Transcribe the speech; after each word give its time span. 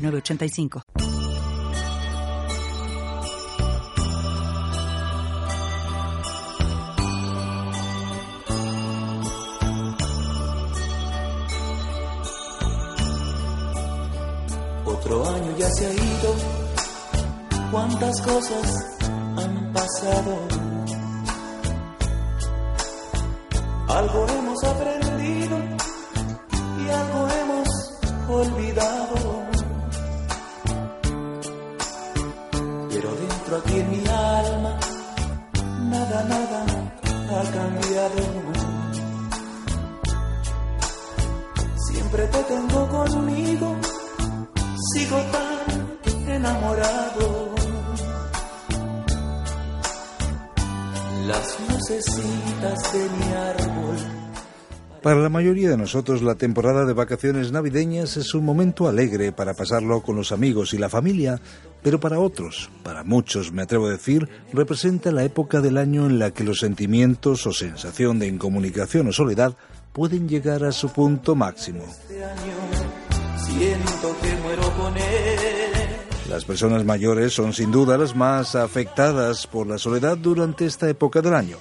906985. 0.00 0.82
Otro 14.86 15.28
año 15.28 15.56
ya 15.58 15.68
se 15.70 15.86
ha 15.86 15.92
ido, 15.92 16.34
cuántas 17.70 18.20
cosas 18.22 18.98
han 19.36 19.72
pasado. 19.72 20.48
Algo 23.88 24.26
hemos 24.28 24.64
aprendido 24.64 25.59
Las 51.30 51.60
lucecitas 51.60 52.92
de 52.92 53.08
mi 53.08 53.32
árbol 53.32 53.96
Para 55.00 55.20
la 55.20 55.28
mayoría 55.28 55.70
de 55.70 55.76
nosotros 55.76 56.22
la 56.22 56.34
temporada 56.34 56.84
de 56.84 56.92
vacaciones 56.92 57.52
navideñas 57.52 58.16
es 58.16 58.34
un 58.34 58.44
momento 58.44 58.88
alegre 58.88 59.30
para 59.30 59.54
pasarlo 59.54 60.00
con 60.00 60.16
los 60.16 60.32
amigos 60.32 60.74
y 60.74 60.78
la 60.78 60.88
familia, 60.88 61.40
pero 61.84 62.00
para 62.00 62.18
otros, 62.18 62.68
para 62.82 63.04
muchos 63.04 63.52
me 63.52 63.62
atrevo 63.62 63.86
a 63.86 63.92
decir, 63.92 64.28
representa 64.52 65.12
la 65.12 65.22
época 65.22 65.60
del 65.60 65.78
año 65.78 66.04
en 66.06 66.18
la 66.18 66.32
que 66.32 66.42
los 66.42 66.58
sentimientos 66.58 67.46
o 67.46 67.52
sensación 67.52 68.18
de 68.18 68.26
incomunicación 68.26 69.06
o 69.06 69.12
soledad 69.12 69.54
pueden 69.92 70.28
llegar 70.28 70.64
a 70.64 70.72
su 70.72 70.88
punto 70.88 71.36
máximo. 71.36 71.84
este 71.84 72.24
año, 72.24 72.56
siento 73.36 74.16
que 74.20 74.34
muero 74.42 74.68
con 74.76 74.96
él. 74.96 75.59
Las 76.30 76.44
personas 76.44 76.84
mayores 76.84 77.32
son 77.32 77.52
sin 77.52 77.72
duda 77.72 77.98
las 77.98 78.14
más 78.14 78.54
afectadas 78.54 79.48
por 79.48 79.66
la 79.66 79.78
soledad 79.78 80.16
durante 80.16 80.64
esta 80.64 80.88
época 80.88 81.20
del 81.22 81.34
año. 81.34 81.56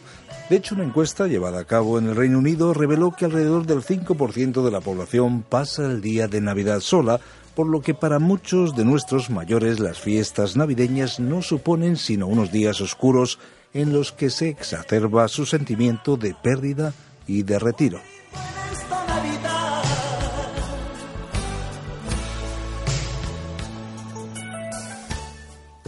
De 0.48 0.58
hecho, 0.58 0.76
una 0.76 0.84
encuesta 0.84 1.26
llevada 1.26 1.62
a 1.62 1.66
cabo 1.66 1.98
en 1.98 2.08
el 2.08 2.16
Reino 2.16 2.38
Unido 2.38 2.76
reveló 2.76 3.12
que 3.12 3.26
alrededor 3.26 3.66
del 3.66 3.82
5% 3.82 4.64
de 4.64 4.70
la 4.70 4.80
población 4.80 5.42
pasa 5.42 5.88
el 5.88 6.02
día 6.02 6.28
de 6.28 6.40
Navidad 6.40 6.82
sola, 6.82 7.20
por 7.56 7.66
lo 7.66 7.82
que 7.82 7.96
para 7.96 8.20
muchos 8.20 8.76
de 8.76 8.86
nuestros 8.86 9.32
mayores 9.32 9.80
las 9.80 10.00
fiestas 10.00 10.56
navideñas 10.56 11.20
no 11.20 11.42
suponen 11.42 11.98
sino 11.98 12.28
unos 12.28 12.52
días 12.52 12.80
oscuros 12.80 13.40
en 13.74 13.92
los 13.92 14.12
que 14.12 14.30
se 14.30 14.50
exacerba 14.50 15.28
su 15.30 15.48
sentimiento 15.48 16.16
de 16.16 16.36
pérdida 16.44 16.94
y 17.26 17.42
de 17.42 17.58
retiro. 17.58 18.00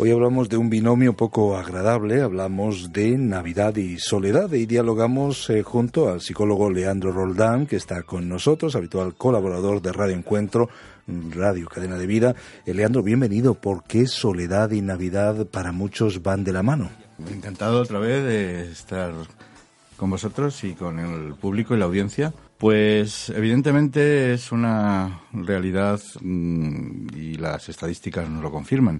Hoy 0.03 0.09
hablamos 0.09 0.49
de 0.49 0.57
un 0.57 0.71
binomio 0.71 1.15
poco 1.15 1.55
agradable, 1.55 2.23
hablamos 2.23 2.91
de 2.91 3.19
Navidad 3.19 3.75
y 3.75 3.99
soledad 3.99 4.51
y 4.51 4.65
dialogamos 4.65 5.47
eh, 5.51 5.61
junto 5.61 6.09
al 6.09 6.21
psicólogo 6.21 6.71
Leandro 6.71 7.11
Roldán, 7.11 7.67
que 7.67 7.75
está 7.75 8.01
con 8.01 8.27
nosotros, 8.27 8.75
habitual 8.75 9.13
colaborador 9.13 9.79
de 9.79 9.93
Radio 9.93 10.15
Encuentro, 10.15 10.69
Radio 11.05 11.67
Cadena 11.67 11.99
de 11.99 12.07
Vida. 12.07 12.33
Eh, 12.65 12.73
Leandro, 12.73 13.03
bienvenido. 13.03 13.53
¿Por 13.53 13.83
qué 13.83 14.07
soledad 14.07 14.71
y 14.71 14.81
Navidad 14.81 15.45
para 15.45 15.71
muchos 15.71 16.23
van 16.23 16.43
de 16.43 16.53
la 16.53 16.63
mano? 16.63 16.89
Encantado 17.31 17.79
otra 17.79 17.99
vez 17.99 18.23
de 18.23 18.71
estar 18.71 19.13
con 19.97 20.09
vosotros 20.09 20.63
y 20.63 20.73
con 20.73 20.97
el 20.97 21.35
público 21.35 21.75
y 21.75 21.77
la 21.77 21.85
audiencia. 21.85 22.33
Pues 22.57 23.29
evidentemente 23.29 24.33
es 24.33 24.51
una 24.51 25.21
realidad 25.31 26.01
mm, 26.19 27.15
y 27.15 27.35
las 27.35 27.69
estadísticas 27.69 28.27
nos 28.27 28.41
lo 28.41 28.49
confirman. 28.49 28.99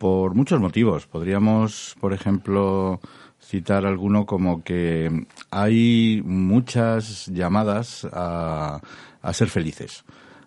Por 0.00 0.34
muchos 0.34 0.58
motivos. 0.58 1.06
Podríamos, 1.06 1.94
por 2.00 2.14
ejemplo, 2.14 3.00
citar 3.38 3.84
alguno 3.84 4.24
como 4.24 4.64
que 4.64 5.26
hay 5.50 6.22
muchas 6.24 7.26
llamadas 7.26 8.08
a, 8.10 8.80
a 9.20 9.32
ser 9.34 9.50
felices. 9.50 10.06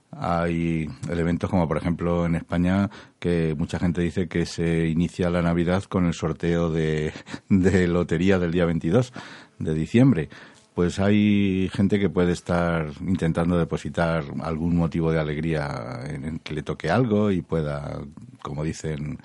Hay 0.10 0.90
elementos 1.08 1.52
como, 1.52 1.68
por 1.68 1.78
ejemplo, 1.78 2.26
en 2.26 2.34
España, 2.34 2.90
que 3.20 3.54
mucha 3.56 3.78
gente 3.78 4.02
dice 4.02 4.28
que 4.28 4.48
se 4.48 4.88
inicia 4.88 5.30
la 5.30 5.44
Navidad 5.44 5.84
con 5.84 6.08
el 6.08 6.16
sorteo 6.16 6.72
de, 6.72 7.14
de 7.48 7.88
lotería 7.88 8.40
del 8.40 8.54
día 8.54 8.66
22 8.66 9.14
de 9.60 9.74
diciembre. 9.76 10.30
Pues 10.74 11.00
hay 11.00 11.70
gente 11.72 12.00
que 12.00 12.10
puede 12.10 12.32
estar 12.32 12.88
intentando 13.02 13.60
depositar 13.60 14.24
algún 14.42 14.76
motivo 14.76 15.12
de 15.12 15.20
alegría 15.20 16.00
en, 16.08 16.40
que 16.40 16.56
le 16.56 16.64
toque 16.64 16.90
algo 16.90 17.30
y 17.32 17.42
pueda, 17.42 18.00
como 18.42 18.64
dicen, 18.64 19.20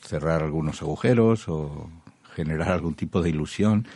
cerrar 0.00 0.42
algunos 0.42 0.80
agujeros 0.80 1.48
o 1.48 1.90
generar 2.34 2.70
algún 2.70 2.94
tipo 2.94 3.20
de 3.20 3.28
ilusión. 3.28 3.86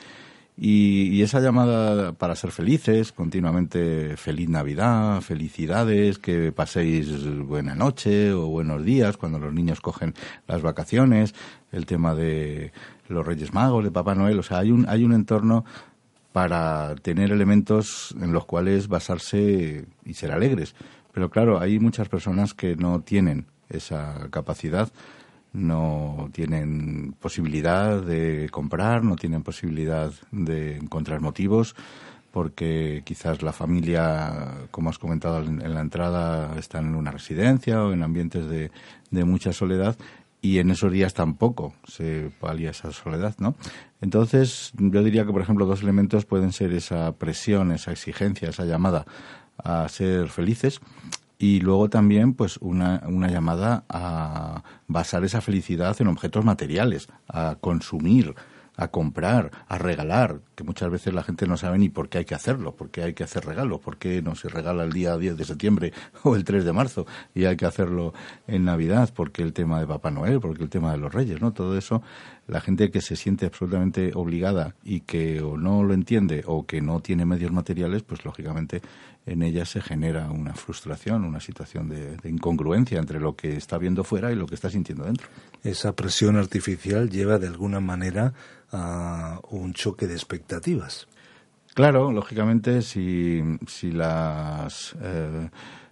Y, 0.59 1.09
y, 1.13 1.23
esa 1.23 1.41
llamada 1.41 2.13
para 2.13 2.37
ser 2.37 2.51
felices, 2.51 3.13
continuamente 3.13 4.19
feliz 4.19 4.51
Navidad, 4.51 5.23
felicidades, 5.23 6.19
que 6.19 6.53
paséis 6.53 7.09
buena 7.47 7.75
noche 7.75 8.35
o 8.35 8.47
buenos 8.49 8.85
días 8.85 9.17
cuando 9.17 9.39
los 9.39 9.55
niños 9.55 9.81
cogen 9.81 10.13
las 10.47 10.61
vacaciones, 10.61 11.35
el 11.73 11.87
tema 11.87 12.15
de 12.15 12.73
los 13.09 13.27
Reyes 13.27 13.55
Magos, 13.55 13.85
de 13.85 13.91
Papá 13.91 14.15
Noel, 14.15 14.39
o 14.39 14.43
sea, 14.43 14.59
hay 14.59 14.71
un, 14.71 14.87
hay 14.87 15.03
un 15.03 15.15
entorno 15.15 15.65
para 16.33 16.95
tener 16.97 17.33
elementos 17.33 18.15
en 18.21 18.33
los 18.33 18.45
cuales 18.45 18.89
basarse 18.89 19.87
y 20.05 20.15
ser 20.15 20.33
alegres. 20.33 20.75
Pero 21.13 21.31
claro, 21.31 21.61
hay 21.61 21.79
muchas 21.79 22.09
personas 22.09 22.55
que 22.55 22.77
no 22.77 23.01
tienen 23.01 23.47
esa 23.69 24.29
capacidad 24.31 24.91
no 25.53 26.31
tienen 26.33 27.15
posibilidad 27.21 28.03
de 28.03 28.49
comprar, 28.51 29.03
no 29.05 29.17
tienen 29.17 29.43
posibilidad 29.43 30.13
de 30.31 30.77
encontrar 30.77 31.21
motivos, 31.21 31.75
porque 32.31 33.03
quizás 33.05 33.43
la 33.43 33.53
familia, 33.53 34.69
como 34.71 34.91
has 34.91 34.99
comentado 34.99 35.41
en 35.41 35.75
la 35.75 35.81
entrada, 35.81 36.57
están 36.59 36.87
en 36.87 36.95
una 36.95 37.11
residencia 37.11 37.83
o 37.83 37.93
en 37.93 38.05
ambientes 38.05 38.49
de, 38.49 38.71
de 39.11 39.25
mucha 39.25 39.53
soledad 39.53 39.97
y 40.43 40.59
en 40.59 40.71
esos 40.71 40.91
días 40.93 41.15
tampoco 41.15 41.75
se 41.87 42.31
palía 42.41 42.71
esa 42.71 42.93
soledad, 42.93 43.35
¿no? 43.39 43.55
Entonces, 44.01 44.73
yo 44.79 45.03
diría 45.03 45.27
que, 45.27 45.33
por 45.33 45.43
ejemplo, 45.43 45.67
dos 45.67 45.83
elementos 45.83 46.25
pueden 46.25 46.53
ser 46.53 46.73
esa 46.73 47.13
presión, 47.13 47.73
esa 47.73 47.93
exigencia, 47.93 48.49
esa 48.49 48.65
llamada 48.65 49.07
a 49.63 49.89
ser 49.89 50.29
felices 50.29 50.81
y 51.39 51.61
luego 51.61 51.89
también 51.89 52.35
pues 52.35 52.59
una, 52.59 53.03
una 53.07 53.29
llamada 53.29 53.85
a 53.89 54.63
basar 54.89 55.25
esa 55.25 55.41
felicidad 55.41 55.97
en 55.99 56.09
objetos 56.09 56.45
materiales, 56.45 57.09
a 57.29 57.57
consumir, 57.61 58.35
a 58.81 58.89
comprar, 58.89 59.51
a 59.69 59.77
regalar, 59.77 60.41
que 60.55 60.65
muchas 60.65 60.91
veces 60.91 61.13
la 61.13 61.23
gente 61.23 61.47
no 61.47 61.59
sabe 61.59 61.77
ni 61.77 61.91
por 61.91 62.09
qué 62.09 62.19
hay 62.19 62.25
que 62.25 62.35
hacerlo, 62.35 62.75
por 62.75 62.89
qué 62.89 63.03
hay 63.03 63.13
que 63.13 63.23
hacer 63.23 63.45
regalos, 63.45 63.79
por 63.81 63.99
qué 63.99 64.23
no 64.23 64.35
se 64.35 64.49
regala 64.49 64.85
el 64.85 64.93
día 64.93 65.19
10 65.19 65.37
de 65.37 65.45
septiembre 65.45 65.93
o 66.23 66.35
el 66.35 66.45
3 66.45 66.65
de 66.65 66.73
marzo 66.73 67.07
y 67.35 67.45
hay 67.45 67.59
que 67.59 67.67
hacerlo 67.67 68.15
en 68.47 68.65
Navidad, 68.65 69.11
porque 69.15 69.43
el 69.43 69.53
tema 69.53 69.81
de 69.81 69.87
Papá 69.87 70.11
Noel, 70.11 70.41
porque 70.41 70.63
el 70.63 70.71
tema 70.71 70.93
de 70.93 70.97
los 70.99 71.13
Reyes, 71.13 71.43
¿no? 71.43 71.53
Todo 71.53 71.77
eso, 71.77 72.03
la 72.51 72.61
gente 72.61 72.91
que 72.91 73.01
se 73.01 73.15
siente 73.15 73.47
absolutamente 73.47 74.11
obligada 74.15 74.75
y 74.83 75.01
que 75.01 75.41
o 75.41 75.57
no 75.57 75.85
lo 75.85 75.95
entiende 75.95 76.43
o 76.47 76.67
que 76.67 76.81
no 76.81 77.01
tiene 77.01 77.25
medios 77.25 77.53
materiales, 77.53 78.03
pues 78.03 78.25
lógicamente 78.25 78.83
en 79.25 79.43
ella 79.43 79.65
se 79.65 79.81
genera 79.81 80.31
una 80.31 80.55
frustración, 80.55 81.25
una 81.25 81.41
situación 81.41 81.89
de, 81.89 82.17
de, 82.17 82.29
incongruencia 82.29 82.99
entre 82.99 83.21
lo 83.21 83.37
que 83.37 83.57
está 83.57 83.79
viendo 83.79 84.03
fuera 84.03 84.33
y 84.33 84.35
lo 84.35 84.47
que 84.47 84.57
está 84.57 84.69
sintiendo 84.69 85.05
dentro. 85.05 85.29
Esa 85.63 85.95
presión 85.95 86.37
artificial 86.37 87.09
lleva 87.09 87.39
de 87.39 87.47
alguna 87.47 87.79
manera 87.79 88.33
a 88.73 89.41
un 89.51 89.73
choque 89.73 90.09
de 90.09 90.15
expectativas. 90.15 91.07
Claro, 91.75 92.11
lógicamente, 92.11 92.83
si, 92.83 93.41
si 93.69 93.93
las 93.93 94.97
eh, 95.01 95.49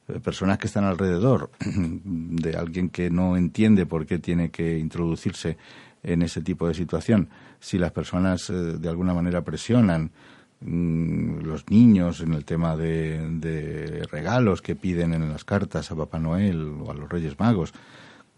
eh, 0.09 0.21
personas 0.21 0.59
que 0.59 0.67
están 0.67 0.85
alrededor 0.85 1.51
de 1.61 2.57
alguien 2.57 2.89
que 2.89 3.11
no 3.11 3.37
entiende 3.37 3.87
por 3.87 4.07
qué 4.07 4.19
tiene 4.19 4.51
que 4.51 4.79
introducirse 4.79 5.57
en 6.03 6.23
ese 6.23 6.41
tipo 6.41 6.67
de 6.69 6.75
situación, 6.75 7.29
si 7.61 7.79
las 7.79 7.93
personas 7.93 8.49
de 8.49 8.89
alguna 8.89 9.15
manera 9.15 9.43
presionan 9.43 10.11
mm, 10.61 11.41
los 11.41 11.69
niños 11.71 12.21
en 12.21 12.35
el 12.35 12.45
tema 12.45 12.77
de, 12.77 14.07
regalos 14.11 14.63
que 14.63 14.77
piden 14.77 15.15
en 15.15 15.29
las 15.29 15.45
cartas 15.45 15.91
a 15.91 15.97
Papá 15.97 16.19
Noel 16.19 16.75
o 16.85 16.91
a 16.91 16.95
los 16.95 17.09
Reyes 17.09 17.39
Magos, 17.39 17.73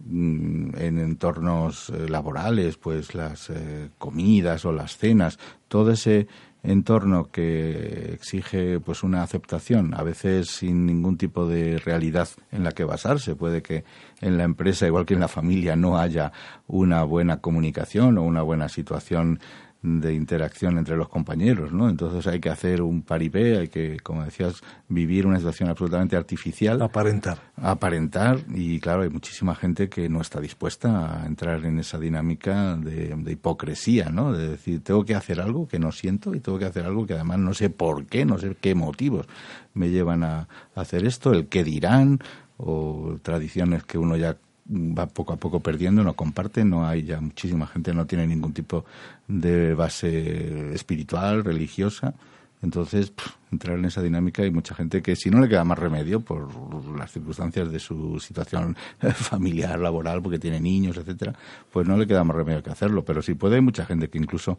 en 0.08 0.98
entornos 0.98 1.90
eh, 1.90 2.08
laborales, 2.08 2.76
pues 2.76 3.14
las 3.14 3.50
eh, 3.50 3.90
comidas 3.98 4.64
o 4.64 4.72
las 4.72 4.96
cenas, 4.96 5.38
todo 5.68 5.92
ese 5.92 6.26
entorno 6.62 7.30
que 7.30 8.12
exige 8.12 8.80
pues 8.80 9.02
una 9.02 9.22
aceptación, 9.22 9.94
a 9.94 10.02
veces 10.02 10.48
sin 10.48 10.86
ningún 10.86 11.16
tipo 11.16 11.46
de 11.46 11.78
realidad 11.78 12.28
en 12.50 12.64
la 12.64 12.72
que 12.72 12.84
basarse. 12.84 13.34
Puede 13.34 13.62
que 13.62 13.84
en 14.20 14.36
la 14.36 14.44
empresa, 14.44 14.86
igual 14.86 15.06
que 15.06 15.14
en 15.14 15.20
la 15.20 15.28
familia, 15.28 15.76
no 15.76 15.98
haya 15.98 16.32
una 16.66 17.02
buena 17.04 17.38
comunicación 17.38 18.18
o 18.18 18.22
una 18.22 18.42
buena 18.42 18.68
situación 18.68 19.40
de 19.82 20.12
interacción 20.12 20.76
entre 20.76 20.96
los 20.96 21.08
compañeros, 21.08 21.72
¿no? 21.72 21.88
Entonces 21.88 22.26
hay 22.26 22.38
que 22.38 22.50
hacer 22.50 22.82
un 22.82 23.02
paripé, 23.02 23.58
hay 23.58 23.68
que, 23.68 23.98
como 24.00 24.24
decías, 24.24 24.60
vivir 24.88 25.26
una 25.26 25.38
situación 25.38 25.70
absolutamente 25.70 26.16
artificial. 26.16 26.82
Aparentar. 26.82 27.38
Aparentar, 27.56 28.40
y 28.54 28.78
claro, 28.78 29.02
hay 29.02 29.08
muchísima 29.08 29.54
gente 29.54 29.88
que 29.88 30.08
no 30.10 30.20
está 30.20 30.38
dispuesta 30.40 31.22
a 31.22 31.26
entrar 31.26 31.64
en 31.64 31.78
esa 31.78 31.98
dinámica 31.98 32.76
de, 32.76 33.16
hipocresía, 33.30 34.10
¿no? 34.10 34.32
De 34.32 34.48
decir, 34.48 34.82
tengo 34.84 35.04
que 35.04 35.14
hacer 35.14 35.40
algo 35.40 35.66
que 35.66 35.78
no 35.78 35.92
siento 35.92 36.34
y 36.34 36.40
tengo 36.40 36.58
que 36.58 36.66
hacer 36.66 36.84
algo 36.84 37.06
que 37.06 37.14
además 37.14 37.38
no 37.38 37.54
sé 37.54 37.70
por 37.70 38.04
qué, 38.06 38.26
no 38.26 38.36
sé 38.38 38.56
qué 38.60 38.74
motivos 38.74 39.26
me 39.72 39.88
llevan 39.88 40.24
a 40.24 40.48
hacer 40.74 41.06
esto, 41.06 41.32
el 41.32 41.46
qué 41.46 41.64
dirán, 41.64 42.18
o 42.58 43.18
tradiciones 43.22 43.84
que 43.84 43.96
uno 43.96 44.16
ya 44.16 44.36
va 44.70 45.06
poco 45.06 45.32
a 45.32 45.36
poco 45.36 45.60
perdiendo, 45.60 46.04
no 46.04 46.14
comparte, 46.14 46.64
no 46.64 46.86
hay 46.86 47.02
ya 47.02 47.20
muchísima 47.20 47.66
gente, 47.66 47.92
no 47.92 48.06
tiene 48.06 48.26
ningún 48.26 48.52
tipo 48.52 48.84
de 49.26 49.74
base 49.74 50.72
espiritual, 50.74 51.44
religiosa. 51.44 52.14
Entonces, 52.62 53.12
entrar 53.50 53.78
en 53.78 53.86
esa 53.86 54.02
dinámica 54.02 54.42
hay 54.42 54.50
mucha 54.50 54.74
gente 54.74 55.02
que 55.02 55.16
si 55.16 55.30
no 55.30 55.40
le 55.40 55.48
queda 55.48 55.64
más 55.64 55.78
remedio 55.78 56.20
por 56.20 56.48
las 56.96 57.10
circunstancias 57.10 57.70
de 57.70 57.78
su 57.78 58.20
situación 58.20 58.76
familiar, 59.14 59.78
laboral, 59.78 60.20
porque 60.22 60.38
tiene 60.38 60.60
niños, 60.60 60.96
etcétera, 60.96 61.34
pues 61.72 61.88
no 61.88 61.96
le 61.96 62.06
queda 62.06 62.22
más 62.22 62.36
remedio 62.36 62.62
que 62.62 62.70
hacerlo. 62.70 63.04
Pero 63.04 63.22
si 63.22 63.34
puede, 63.34 63.56
hay 63.56 63.62
mucha 63.62 63.86
gente 63.86 64.08
que 64.08 64.18
incluso 64.18 64.58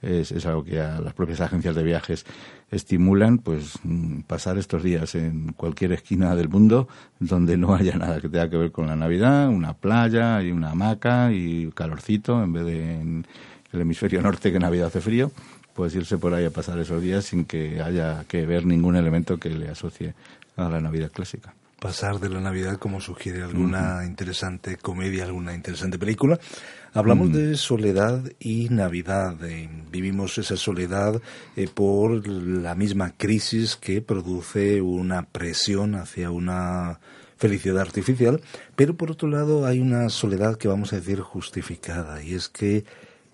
es, 0.00 0.32
es 0.32 0.46
algo 0.46 0.64
que 0.64 0.80
a 0.80 1.00
las 1.00 1.12
propias 1.12 1.40
agencias 1.40 1.76
de 1.76 1.82
viajes 1.82 2.24
estimulan, 2.70 3.38
pues 3.38 3.78
mm, 3.82 4.20
pasar 4.22 4.56
estos 4.56 4.82
días 4.82 5.14
en 5.14 5.52
cualquier 5.52 5.92
esquina 5.92 6.34
del 6.34 6.48
mundo 6.48 6.88
donde 7.20 7.58
no 7.58 7.74
haya 7.74 7.96
nada 7.96 8.20
que 8.20 8.28
tenga 8.28 8.48
que 8.48 8.56
ver 8.56 8.72
con 8.72 8.86
la 8.86 8.96
Navidad, 8.96 9.48
una 9.48 9.74
playa 9.74 10.42
y 10.42 10.52
una 10.52 10.70
hamaca 10.70 11.32
y 11.32 11.70
calorcito 11.72 12.42
en 12.42 12.52
vez 12.52 12.64
de 12.64 12.92
en 12.94 13.26
el 13.72 13.80
hemisferio 13.80 14.20
norte 14.22 14.52
que 14.52 14.58
Navidad 14.58 14.88
hace 14.88 15.00
frío 15.00 15.32
pues 15.74 15.94
irse 15.94 16.18
por 16.18 16.34
ahí 16.34 16.44
a 16.44 16.50
pasar 16.50 16.78
esos 16.78 17.02
días 17.02 17.24
sin 17.24 17.44
que 17.44 17.80
haya 17.80 18.24
que 18.28 18.46
ver 18.46 18.66
ningún 18.66 18.96
elemento 18.96 19.38
que 19.38 19.50
le 19.50 19.68
asocie 19.68 20.14
a 20.56 20.68
la 20.68 20.80
Navidad 20.80 21.10
clásica. 21.12 21.54
Pasar 21.80 22.20
de 22.20 22.28
la 22.28 22.40
Navidad 22.40 22.78
como 22.78 23.00
sugiere 23.00 23.42
alguna 23.42 24.04
interesante 24.06 24.76
comedia, 24.76 25.24
alguna 25.24 25.52
interesante 25.52 25.98
película. 25.98 26.38
Hablamos 26.94 27.30
mm. 27.30 27.32
de 27.32 27.56
soledad 27.56 28.22
y 28.38 28.68
Navidad. 28.68 29.36
vivimos 29.90 30.38
esa 30.38 30.56
soledad 30.56 31.20
eh, 31.56 31.68
por 31.72 32.28
la 32.28 32.76
misma 32.76 33.14
crisis 33.16 33.76
que 33.76 34.00
produce 34.00 34.80
una 34.80 35.22
presión 35.24 35.96
hacia 35.96 36.30
una 36.30 37.00
felicidad 37.36 37.80
artificial, 37.80 38.40
pero 38.76 38.94
por 38.94 39.10
otro 39.10 39.26
lado 39.26 39.66
hay 39.66 39.80
una 39.80 40.08
soledad 40.10 40.56
que 40.56 40.68
vamos 40.68 40.92
a 40.92 40.96
decir 40.96 41.20
justificada 41.20 42.22
y 42.22 42.34
es 42.34 42.48
que 42.48 42.84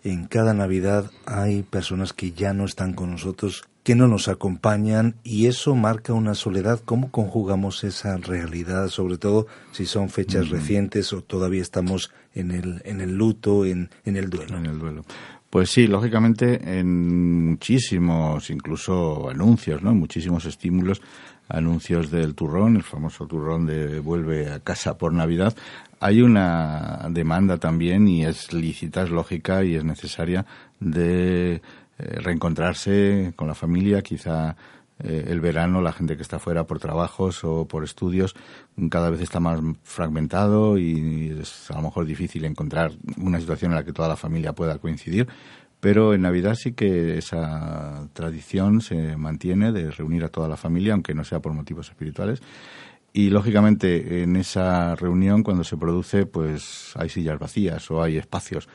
en 0.05 0.27
cada 0.27 0.55
Navidad 0.55 1.11
hay 1.27 1.62
personas 1.62 2.12
que 2.12 2.33
ya 2.33 2.53
no 2.53 2.65
están 2.65 2.95
con 2.95 3.11
nosotros, 3.11 3.69
que 3.83 3.95
no 3.95 4.06
nos 4.06 4.29
acompañan 4.29 5.17
y 5.25 5.47
eso 5.47 5.75
marca 5.75 6.12
una 6.12 6.35
soledad. 6.35 6.81
¿Cómo 6.85 7.11
conjugamos 7.11 7.85
esa 7.85 8.17
realidad, 8.17 8.89
sobre 8.89 9.19
todo 9.19 9.47
si 9.73 9.87
son 9.87 10.09
fechas 10.11 10.50
recientes 10.50 11.12
o 11.12 11.23
todavía 11.23 11.62
estamos 11.62 12.12
en 12.35 12.50
el, 12.50 12.83
en 12.85 13.00
el 13.00 13.17
luto, 13.17 13.65
en, 13.65 13.91
en 14.05 14.17
el 14.17 14.31
duelo? 14.31 14.56
En 14.56 14.67
el 14.67 14.79
duelo. 14.79 15.05
Pues 15.50 15.71
sí, 15.71 15.87
lógicamente 15.87 16.79
en 16.79 17.50
muchísimos, 17.50 18.50
incluso 18.50 19.31
anuncios, 19.31 19.83
¿no? 19.83 19.95
muchísimos 19.95 20.45
estímulos, 20.45 21.00
anuncios 21.49 22.11
del 22.11 22.35
turrón, 22.35 22.77
el 22.77 22.83
famoso 22.83 23.27
turrón 23.27 23.65
de 23.65 24.00
vuelve 24.00 24.50
a 24.50 24.61
casa 24.61 24.99
por 24.99 25.15
Navidad, 25.15 25.56
hay 26.00 26.21
una 26.21 27.09
demanda 27.11 27.56
también 27.56 28.06
y 28.09 28.27
es 28.27 28.53
lícita, 28.53 29.03
es 29.03 29.11
lógica 29.11 29.65
y 29.65 29.75
es 29.75 29.85
necesaria 29.85 30.45
de 30.81 31.55
eh, 31.55 31.61
reencontrarse 31.97 33.33
con 33.35 33.49
la 33.49 33.55
familia, 33.55 34.03
quizá 34.03 34.55
eh, 35.00 35.27
el 35.29 35.41
verano 35.41 35.81
la 35.81 35.93
gente 35.93 36.17
que 36.17 36.23
está 36.23 36.39
fuera 36.39 36.65
por 36.65 36.81
trabajos 36.81 37.45
o 37.45 37.67
por 37.67 37.85
estudios 37.85 38.35
cada 38.91 39.11
vez 39.11 39.21
está 39.21 39.39
más 39.41 39.61
fragmentado 39.83 40.79
y 40.79 41.37
es 41.41 41.71
a 41.71 41.75
lo 41.75 41.83
mejor 41.83 42.05
difícil 42.05 42.45
encontrar 42.45 42.93
una 43.17 43.39
situación 43.39 43.73
en 43.73 43.77
la 43.77 43.85
que 43.85 43.93
toda 43.93 44.09
la 44.09 44.17
familia 44.17 44.53
pueda 44.53 44.79
coincidir, 44.79 45.29
pero 45.81 46.15
en 46.15 46.23
Navidad 46.23 46.55
sí 46.56 46.73
que 46.73 47.19
esa 47.19 48.09
tradición 48.12 48.81
se 48.81 49.17
mantiene 49.17 49.73
de 49.73 49.91
reunir 49.91 50.25
a 50.25 50.29
toda 50.29 50.49
la 50.49 50.56
familia, 50.56 50.95
aunque 50.95 51.15
no 51.15 51.25
sea 51.25 51.41
por 51.41 51.53
motivos 51.53 51.89
espirituales. 51.89 52.43
Y 53.12 53.31
lógicamente 53.31 54.23
en 54.23 54.37
esa 54.37 54.95
reunión 54.95 55.43
cuando 55.43 55.65
se 55.65 55.77
produce 55.77 56.27
pues 56.27 56.93
hay 56.97 57.09
sillas 57.09 57.39
vacías 57.39 57.91
o 57.91 58.03
hay 58.03 58.17
espacios 58.17 58.69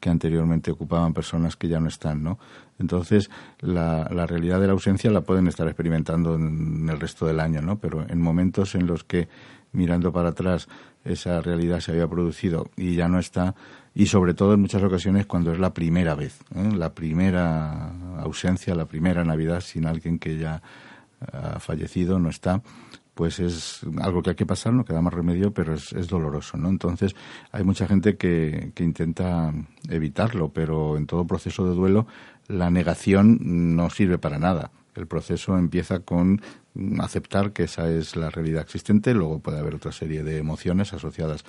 que 0.00 0.10
anteriormente 0.10 0.70
ocupaban 0.70 1.14
personas 1.14 1.56
que 1.56 1.68
ya 1.68 1.80
no 1.80 1.88
están, 1.88 2.22
¿no? 2.22 2.38
Entonces, 2.78 3.30
la, 3.60 4.08
la 4.12 4.26
realidad 4.26 4.60
de 4.60 4.66
la 4.66 4.74
ausencia 4.74 5.10
la 5.10 5.22
pueden 5.22 5.48
estar 5.48 5.66
experimentando 5.66 6.34
en 6.34 6.88
el 6.88 7.00
resto 7.00 7.26
del 7.26 7.40
año, 7.40 7.62
¿no? 7.62 7.78
Pero 7.78 8.06
en 8.08 8.20
momentos 8.20 8.74
en 8.74 8.86
los 8.86 9.04
que, 9.04 9.28
mirando 9.72 10.12
para 10.12 10.30
atrás, 10.30 10.68
esa 11.04 11.40
realidad 11.40 11.80
se 11.80 11.92
había 11.92 12.08
producido 12.08 12.70
y 12.76 12.94
ya 12.94 13.08
no 13.08 13.18
está, 13.18 13.54
y 13.94 14.06
sobre 14.06 14.34
todo 14.34 14.54
en 14.54 14.60
muchas 14.60 14.82
ocasiones 14.82 15.26
cuando 15.26 15.52
es 15.52 15.58
la 15.58 15.72
primera 15.72 16.14
vez, 16.14 16.38
¿eh? 16.54 16.70
la 16.74 16.94
primera 16.94 17.92
ausencia, 18.18 18.74
la 18.74 18.86
primera 18.86 19.24
Navidad 19.24 19.60
sin 19.60 19.86
alguien 19.86 20.18
que 20.18 20.36
ya 20.36 20.62
ha 21.32 21.60
fallecido, 21.60 22.18
no 22.18 22.28
está, 22.28 22.62
pues 23.16 23.40
es 23.40 23.80
algo 24.02 24.22
que 24.22 24.30
hay 24.30 24.36
que 24.36 24.44
pasar, 24.44 24.74
no 24.74 24.84
queda 24.84 25.00
más 25.00 25.14
remedio, 25.14 25.50
pero 25.50 25.72
es, 25.72 25.94
es 25.94 26.06
doloroso, 26.06 26.58
¿no? 26.58 26.68
Entonces, 26.68 27.16
hay 27.50 27.64
mucha 27.64 27.88
gente 27.88 28.18
que, 28.18 28.72
que, 28.74 28.84
intenta 28.84 29.54
evitarlo, 29.88 30.50
pero 30.50 30.98
en 30.98 31.06
todo 31.06 31.26
proceso 31.26 31.66
de 31.66 31.74
duelo 31.74 32.06
la 32.46 32.70
negación 32.70 33.38
no 33.74 33.88
sirve 33.88 34.18
para 34.18 34.38
nada. 34.38 34.70
El 34.94 35.06
proceso 35.06 35.56
empieza 35.56 36.00
con 36.00 36.42
aceptar 36.98 37.52
que 37.54 37.64
esa 37.64 37.90
es 37.90 38.16
la 38.16 38.28
realidad 38.28 38.60
existente, 38.60 39.14
luego 39.14 39.38
puede 39.38 39.60
haber 39.60 39.76
otra 39.76 39.92
serie 39.92 40.22
de 40.22 40.36
emociones 40.36 40.92
asociadas 40.92 41.42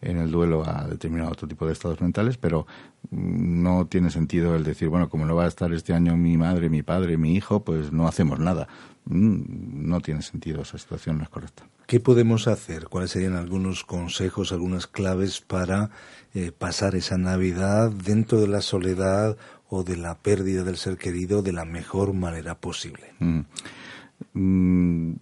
en 0.00 0.18
el 0.18 0.32
duelo 0.32 0.68
a 0.68 0.88
determinado 0.88 1.30
otro 1.30 1.46
tipo 1.46 1.64
de 1.64 1.72
estados 1.72 2.00
mentales, 2.00 2.38
pero 2.38 2.66
no 3.10 3.86
tiene 3.86 4.10
sentido 4.10 4.56
el 4.56 4.64
decir, 4.64 4.88
bueno, 4.88 5.08
como 5.08 5.26
no 5.26 5.36
va 5.36 5.44
a 5.44 5.48
estar 5.48 5.72
este 5.72 5.92
año 5.92 6.16
mi 6.16 6.36
madre, 6.36 6.68
mi 6.68 6.82
padre, 6.82 7.16
mi 7.16 7.36
hijo, 7.36 7.64
pues 7.64 7.92
no 7.92 8.08
hacemos 8.08 8.40
nada. 8.40 8.66
Mm, 9.06 9.88
no 9.88 10.00
tiene 10.00 10.22
sentido, 10.22 10.62
esa 10.62 10.78
situación 10.78 11.18
no 11.18 11.24
es 11.24 11.28
correcta. 11.28 11.64
¿Qué 11.86 12.00
podemos 12.00 12.48
hacer? 12.48 12.88
¿Cuáles 12.88 13.10
serían 13.10 13.34
algunos 13.34 13.84
consejos, 13.84 14.52
algunas 14.52 14.86
claves 14.86 15.40
para 15.40 15.90
eh, 16.32 16.52
pasar 16.56 16.94
esa 16.94 17.18
Navidad 17.18 17.90
dentro 17.90 18.40
de 18.40 18.48
la 18.48 18.62
soledad 18.62 19.36
o 19.68 19.84
de 19.84 19.96
la 19.96 20.16
pérdida 20.16 20.64
del 20.64 20.76
ser 20.76 20.96
querido 20.96 21.42
de 21.42 21.52
la 21.52 21.66
mejor 21.66 22.14
manera 22.14 22.54
posible? 22.54 23.12
Mm. 23.18 23.40
Mm, 24.32 25.14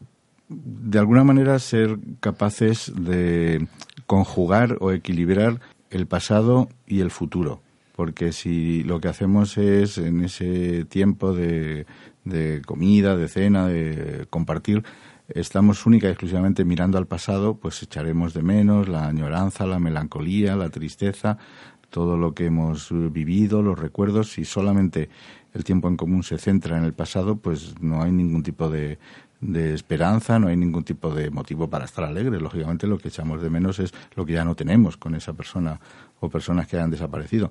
de 0.48 0.98
alguna 0.98 1.24
manera 1.24 1.58
ser 1.58 1.98
capaces 2.20 2.92
de 2.94 3.66
conjugar 4.06 4.76
o 4.80 4.92
equilibrar 4.92 5.60
el 5.90 6.06
pasado 6.06 6.68
y 6.86 7.00
el 7.00 7.10
futuro. 7.10 7.60
Porque 7.96 8.32
si 8.32 8.82
lo 8.84 9.00
que 9.00 9.08
hacemos 9.08 9.58
es 9.58 9.98
en 9.98 10.24
ese 10.24 10.84
tiempo 10.86 11.34
de, 11.34 11.86
de 12.24 12.62
comida, 12.64 13.16
de 13.16 13.28
cena, 13.28 13.66
de 13.66 14.26
compartir, 14.30 14.84
estamos 15.28 15.86
única 15.86 16.08
y 16.08 16.10
exclusivamente 16.10 16.64
mirando 16.64 16.98
al 16.98 17.06
pasado, 17.06 17.56
pues 17.56 17.82
echaremos 17.82 18.34
de 18.34 18.42
menos 18.42 18.88
la 18.88 19.06
añoranza, 19.06 19.66
la 19.66 19.78
melancolía, 19.78 20.56
la 20.56 20.70
tristeza, 20.70 21.38
todo 21.90 22.16
lo 22.16 22.34
que 22.34 22.46
hemos 22.46 22.88
vivido, 23.12 23.62
los 23.62 23.78
recuerdos. 23.78 24.32
Si 24.32 24.44
solamente 24.44 25.10
el 25.54 25.64
tiempo 25.64 25.88
en 25.88 25.96
común 25.96 26.22
se 26.22 26.38
centra 26.38 26.78
en 26.78 26.84
el 26.84 26.94
pasado, 26.94 27.36
pues 27.36 27.74
no 27.80 28.02
hay 28.02 28.12
ningún 28.12 28.42
tipo 28.42 28.70
de, 28.70 28.98
de 29.40 29.74
esperanza, 29.74 30.38
no 30.38 30.48
hay 30.48 30.56
ningún 30.56 30.84
tipo 30.84 31.14
de 31.14 31.30
motivo 31.30 31.68
para 31.68 31.84
estar 31.84 32.04
alegre. 32.04 32.40
Lógicamente 32.40 32.86
lo 32.86 32.98
que 32.98 33.08
echamos 33.08 33.42
de 33.42 33.50
menos 33.50 33.78
es 33.78 33.92
lo 34.14 34.24
que 34.24 34.32
ya 34.32 34.44
no 34.44 34.54
tenemos 34.54 34.96
con 34.96 35.14
esa 35.14 35.34
persona 35.34 35.80
o 36.20 36.30
personas 36.30 36.66
que 36.66 36.76
hayan 36.76 36.90
desaparecido. 36.90 37.50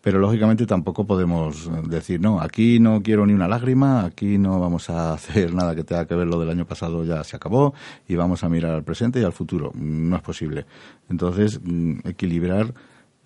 Pero 0.00 0.18
lógicamente 0.18 0.66
tampoco 0.66 1.06
podemos 1.06 1.70
decir, 1.88 2.20
no, 2.20 2.40
aquí 2.40 2.78
no 2.80 3.02
quiero 3.02 3.26
ni 3.26 3.32
una 3.32 3.48
lágrima, 3.48 4.04
aquí 4.04 4.38
no 4.38 4.58
vamos 4.58 4.88
a 4.90 5.12
hacer 5.12 5.54
nada 5.54 5.74
que 5.74 5.84
tenga 5.84 6.06
que 6.06 6.14
ver 6.14 6.26
lo 6.26 6.38
del 6.40 6.50
año 6.50 6.66
pasado, 6.66 7.04
ya 7.04 7.22
se 7.24 7.36
acabó, 7.36 7.74
y 8.08 8.16
vamos 8.16 8.42
a 8.44 8.48
mirar 8.48 8.74
al 8.74 8.84
presente 8.84 9.20
y 9.20 9.24
al 9.24 9.32
futuro. 9.32 9.72
No 9.74 10.16
es 10.16 10.22
posible. 10.22 10.66
Entonces, 11.08 11.60
mm, 11.62 12.08
equilibrar 12.08 12.72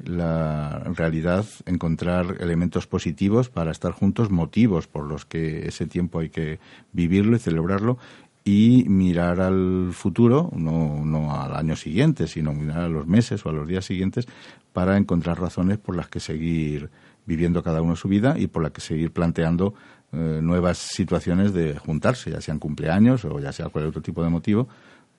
la 0.02 0.80
realidad, 0.94 1.44
encontrar 1.66 2.36
elementos 2.40 2.86
positivos 2.86 3.48
para 3.48 3.70
estar 3.70 3.92
juntos, 3.92 4.30
motivos 4.30 4.88
por 4.88 5.04
los 5.04 5.24
que 5.24 5.68
ese 5.68 5.86
tiempo 5.86 6.18
hay 6.18 6.30
que 6.30 6.58
vivirlo 6.92 7.36
y 7.36 7.38
celebrarlo, 7.38 7.98
y 8.44 8.84
mirar 8.88 9.40
al 9.40 9.90
futuro, 9.92 10.50
no, 10.54 11.02
no 11.04 11.34
al 11.34 11.56
año 11.56 11.76
siguiente, 11.76 12.26
sino 12.26 12.52
mirar 12.52 12.80
a 12.80 12.88
los 12.88 13.06
meses 13.06 13.44
o 13.46 13.48
a 13.48 13.52
los 13.52 13.66
días 13.66 13.86
siguientes 13.86 14.26
para 14.72 14.98
encontrar 14.98 15.40
razones 15.40 15.78
por 15.78 15.96
las 15.96 16.08
que 16.08 16.20
seguir 16.20 16.90
viviendo 17.26 17.62
cada 17.62 17.80
uno 17.80 17.96
su 17.96 18.08
vida 18.08 18.38
y 18.38 18.46
por 18.46 18.62
las 18.62 18.72
que 18.72 18.82
seguir 18.82 19.12
planteando 19.12 19.74
eh, 20.12 20.40
nuevas 20.42 20.76
situaciones 20.76 21.54
de 21.54 21.78
juntarse, 21.78 22.30
ya 22.30 22.40
sean 22.40 22.58
cumpleaños 22.58 23.24
o 23.24 23.40
ya 23.40 23.52
sea 23.52 23.70
cualquier 23.70 23.88
otro 23.88 24.02
tipo 24.02 24.22
de 24.22 24.30
motivo, 24.30 24.68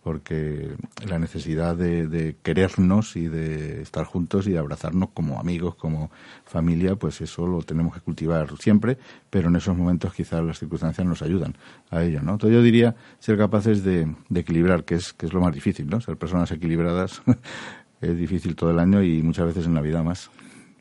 porque 0.06 0.70
la 1.10 1.18
necesidad 1.18 1.76
de, 1.76 2.36
querernos 2.44 3.16
y 3.16 3.28
de 3.28 3.82
estar 3.82 4.06
juntos 4.06 4.46
y 4.46 4.52
de 4.52 4.60
abrazarnos 4.60 5.10
como 5.16 5.40
amigos, 5.40 5.74
como 5.74 6.12
familia, 6.44 6.96
pues 6.96 7.22
eso 7.22 7.48
lo 7.48 7.64
tenemos 7.64 7.96
que 7.96 8.02
cultivar 8.02 8.56
siempre, 8.60 9.00
pero 9.32 9.50
en 9.50 9.56
esos 9.56 9.76
momentos 9.76 10.14
quizás 10.14 10.44
las 10.44 10.60
circunstancias 10.60 11.08
nos 11.08 11.24
ayudan 11.24 11.58
a 11.90 12.04
ello, 12.04 12.22
¿no? 12.22 12.34
Entonces 12.34 12.56
yo 12.56 12.62
diría 12.62 12.96
ser 13.18 13.36
capaces 13.36 13.84
de, 13.84 14.14
de 14.30 14.40
equilibrar, 14.40 14.84
que 14.84 14.94
es, 14.94 15.12
que 15.12 15.26
es 15.26 15.34
lo 15.34 15.42
más 15.42 15.56
difícil, 15.56 15.88
¿no? 15.88 16.00
Ser 16.00 16.18
personas 16.18 16.52
equilibradas 16.52 17.24
es 18.00 18.16
difícil 18.16 18.56
todo 18.56 18.70
el 18.70 18.78
año 18.78 19.02
y 19.02 19.24
muchas 19.24 19.48
veces 19.48 19.66
en 19.66 19.74
la 19.74 19.82
vida 19.82 20.04
más. 20.04 20.30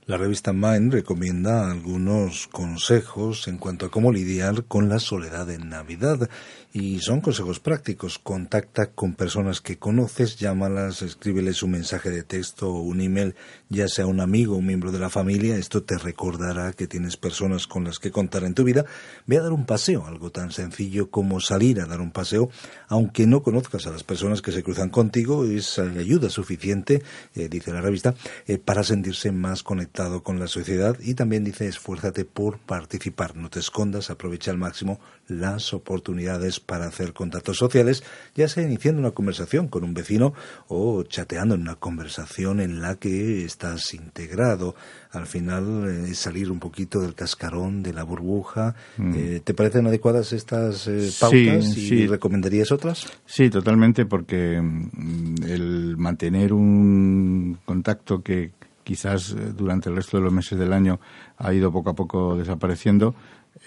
La 0.06 0.18
revista 0.18 0.52
Mind 0.52 0.92
recomienda 0.92 1.70
algunos 1.70 2.46
consejos 2.48 3.48
en 3.48 3.56
cuanto 3.56 3.86
a 3.86 3.90
cómo 3.90 4.12
lidiar 4.12 4.64
con 4.64 4.90
la 4.90 4.98
soledad 4.98 5.50
en 5.50 5.70
Navidad 5.70 6.28
y 6.74 6.98
son 6.98 7.22
consejos 7.22 7.58
prácticos. 7.58 8.18
Contacta 8.18 8.90
con 8.90 9.14
personas 9.14 9.62
que 9.62 9.78
conoces, 9.78 10.36
llámalas, 10.36 11.00
escríbeles 11.00 11.62
un 11.62 11.70
mensaje 11.70 12.10
de 12.10 12.22
texto 12.22 12.68
o 12.68 12.82
un 12.82 13.00
email, 13.00 13.34
ya 13.70 13.88
sea 13.88 14.04
un 14.04 14.20
amigo 14.20 14.56
o 14.56 14.58
un 14.58 14.66
miembro 14.66 14.92
de 14.92 14.98
la 14.98 15.08
familia. 15.08 15.56
Esto 15.56 15.84
te 15.84 15.96
recordará 15.96 16.74
que 16.74 16.86
tienes 16.86 17.16
personas 17.16 17.66
con 17.66 17.84
las 17.84 17.98
que 17.98 18.10
contar 18.10 18.44
en 18.44 18.52
tu 18.52 18.62
vida. 18.62 18.84
Ve 19.24 19.38
a 19.38 19.42
dar 19.42 19.52
un 19.52 19.64
paseo, 19.64 20.04
algo 20.04 20.30
tan 20.30 20.50
sencillo 20.50 21.08
como 21.08 21.40
salir 21.40 21.80
a 21.80 21.86
dar 21.86 22.02
un 22.02 22.10
paseo, 22.10 22.50
aunque 22.88 23.26
no 23.26 23.42
conozcas 23.42 23.86
a 23.86 23.90
las 23.90 24.04
personas 24.04 24.42
que 24.42 24.52
se 24.52 24.62
cruzan 24.62 24.90
contigo, 24.90 25.46
es 25.46 25.78
ayuda 25.78 26.28
suficiente, 26.28 27.02
eh, 27.34 27.48
dice 27.48 27.72
la 27.72 27.80
revista, 27.80 28.14
eh, 28.46 28.58
para 28.58 28.84
sentirse 28.84 29.32
más 29.32 29.62
conectado 29.62 29.93
con 30.24 30.40
la 30.40 30.48
sociedad 30.48 30.96
y 31.00 31.14
también 31.14 31.44
dice 31.44 31.68
esfuérzate 31.68 32.24
por 32.24 32.58
participar, 32.58 33.36
no 33.36 33.48
te 33.48 33.60
escondas, 33.60 34.10
aprovecha 34.10 34.50
al 34.50 34.58
máximo 34.58 34.98
las 35.28 35.72
oportunidades 35.72 36.58
para 36.58 36.86
hacer 36.86 37.12
contactos 37.12 37.58
sociales, 37.58 38.02
ya 38.34 38.48
sea 38.48 38.64
iniciando 38.64 39.00
una 39.00 39.12
conversación 39.12 39.68
con 39.68 39.84
un 39.84 39.94
vecino 39.94 40.34
o 40.66 41.04
chateando 41.04 41.54
en 41.54 41.60
una 41.60 41.76
conversación 41.76 42.58
en 42.58 42.82
la 42.82 42.96
que 42.96 43.44
estás 43.44 43.94
integrado. 43.94 44.74
Al 45.12 45.26
final 45.26 45.88
es 45.88 46.10
eh, 46.10 46.14
salir 46.16 46.50
un 46.50 46.58
poquito 46.58 47.00
del 47.00 47.14
cascarón, 47.14 47.84
de 47.84 47.92
la 47.92 48.02
burbuja. 48.02 48.74
Mm. 48.96 49.14
Eh, 49.14 49.40
¿Te 49.44 49.54
parecen 49.54 49.86
adecuadas 49.86 50.32
estas 50.32 50.88
eh, 50.88 51.08
pautas 51.20 51.76
y 51.76 52.08
recomendarías 52.08 52.72
otras? 52.72 53.06
Sí, 53.26 53.48
totalmente, 53.48 54.06
porque 54.06 54.60
mm, 54.60 55.44
el 55.46 55.96
mantener 55.96 56.52
un 56.52 57.60
contacto 57.64 58.20
que 58.24 58.50
quizás 58.84 59.34
durante 59.56 59.88
el 59.88 59.96
resto 59.96 60.18
de 60.18 60.22
los 60.22 60.32
meses 60.32 60.58
del 60.58 60.72
año 60.72 61.00
ha 61.36 61.52
ido 61.52 61.72
poco 61.72 61.90
a 61.90 61.94
poco 61.94 62.36
desapareciendo, 62.36 63.14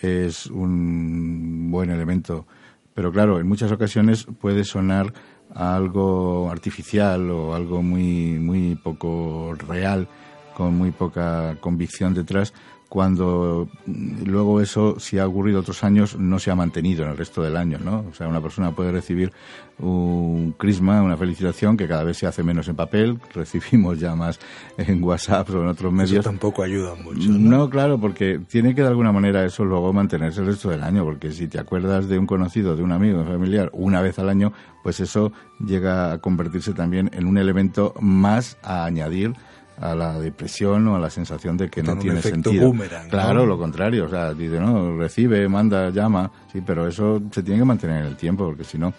es 0.02 0.46
un 0.48 1.70
buen 1.72 1.90
elemento. 1.90 2.46
Pero 2.94 3.12
claro, 3.12 3.40
en 3.40 3.48
muchas 3.48 3.72
ocasiones 3.72 4.26
puede 4.40 4.64
sonar 4.64 5.14
algo 5.54 6.50
artificial 6.50 7.30
o 7.30 7.54
algo 7.54 7.82
muy, 7.82 8.40
muy 8.40 8.76
poco 8.76 9.56
real, 9.68 10.08
con 10.56 10.76
muy 10.76 10.92
poca 10.92 11.58
convicción 11.60 12.14
detrás, 12.14 12.54
cuando 12.90 13.68
luego 13.86 14.62
eso, 14.62 15.00
si 15.00 15.20
ha 15.20 15.28
ocurrido 15.28 15.60
otros 15.60 15.84
años, 15.84 16.18
no 16.18 16.40
se 16.40 16.52
ha 16.52 16.56
mantenido 16.56 17.04
en 17.04 17.12
el 17.12 17.18
resto 17.18 17.42
del 17.42 17.58
año, 17.58 17.80
¿no? 17.84 18.06
O 18.10 18.14
sea, 18.14 18.28
una 18.28 18.42
persona 18.42 18.72
puede 18.72 18.92
recibir 18.92 19.34
un 19.80 20.56
crisma, 20.58 21.02
una 21.04 21.18
felicitación 21.18 21.78
que 21.78 21.88
cada 21.88 22.04
vez 22.04 22.18
se 22.18 22.28
hace 22.28 22.44
menos 22.44 22.68
en 22.68 22.76
papel, 22.76 23.20
recibimos 23.34 24.00
ya 24.00 24.16
más 24.16 24.40
en 24.78 25.04
WhatsApp 25.04 25.50
o 25.50 25.62
en 25.62 25.68
otros 25.68 25.92
medios. 25.92 26.12
Eso 26.14 26.24
tampoco 26.24 26.64
ayuda 26.64 26.96
mucho. 26.96 27.30
¿no? 27.30 27.58
no, 27.58 27.70
claro, 27.70 28.00
porque 28.00 28.40
tiene 28.48 28.74
que 28.74 28.82
de 28.82 28.88
alguna 28.88 29.12
manera 29.12 29.44
eso 29.44 29.66
luego 29.66 29.92
mantenerse 29.92 30.40
el 30.40 30.48
resto 30.48 30.70
del 30.70 30.84
año, 30.84 31.04
porque 31.04 31.32
si 31.32 31.48
te 31.48 31.60
acuerdas 31.60 32.08
de 32.08 32.18
un 32.18 32.26
conocido, 32.26 32.76
de 32.76 32.84
un 32.84 32.94
amigo, 32.94 33.18
de 33.18 33.24
un 33.26 33.32
familiar, 33.32 33.70
una 33.74 34.02
vez 34.02 34.18
al 34.18 34.30
año, 34.30 34.54
pues 34.82 35.02
eso 35.02 35.34
llega 35.60 36.14
a 36.14 36.18
convertirse 36.20 36.74
también 36.74 37.10
en 37.14 37.28
un 37.28 37.38
elemento 37.38 37.94
más 38.00 38.58
a 38.64 38.86
añadir 38.86 39.34
a 39.80 39.94
la 39.96 40.20
depresión 40.20 40.88
o 40.88 40.96
a 40.96 41.00
la 41.00 41.10
sensación 41.10 41.56
de 41.58 41.70
que 41.70 41.84
no 41.84 41.98
tiene 41.98 42.22
sentido. 42.22 42.74
claro, 43.10 43.46
lo 43.46 43.58
contrario, 43.58 44.06
o 44.06 44.10
sea, 44.10 44.34
dice, 44.34 44.60
no, 44.60 44.98
recibe, 44.98 45.48
manda, 45.48 45.90
llama, 45.90 46.32
sí, 46.52 46.62
pero 46.66 46.88
eso 46.88 47.22
se 47.32 47.44
tiene 47.44 47.60
que 47.60 47.66
mantener 47.66 48.02
en 48.02 48.08
el 48.08 48.16
tiempo, 48.16 48.46
porque 48.46 48.64
si 48.64 48.78
no, 48.78 48.94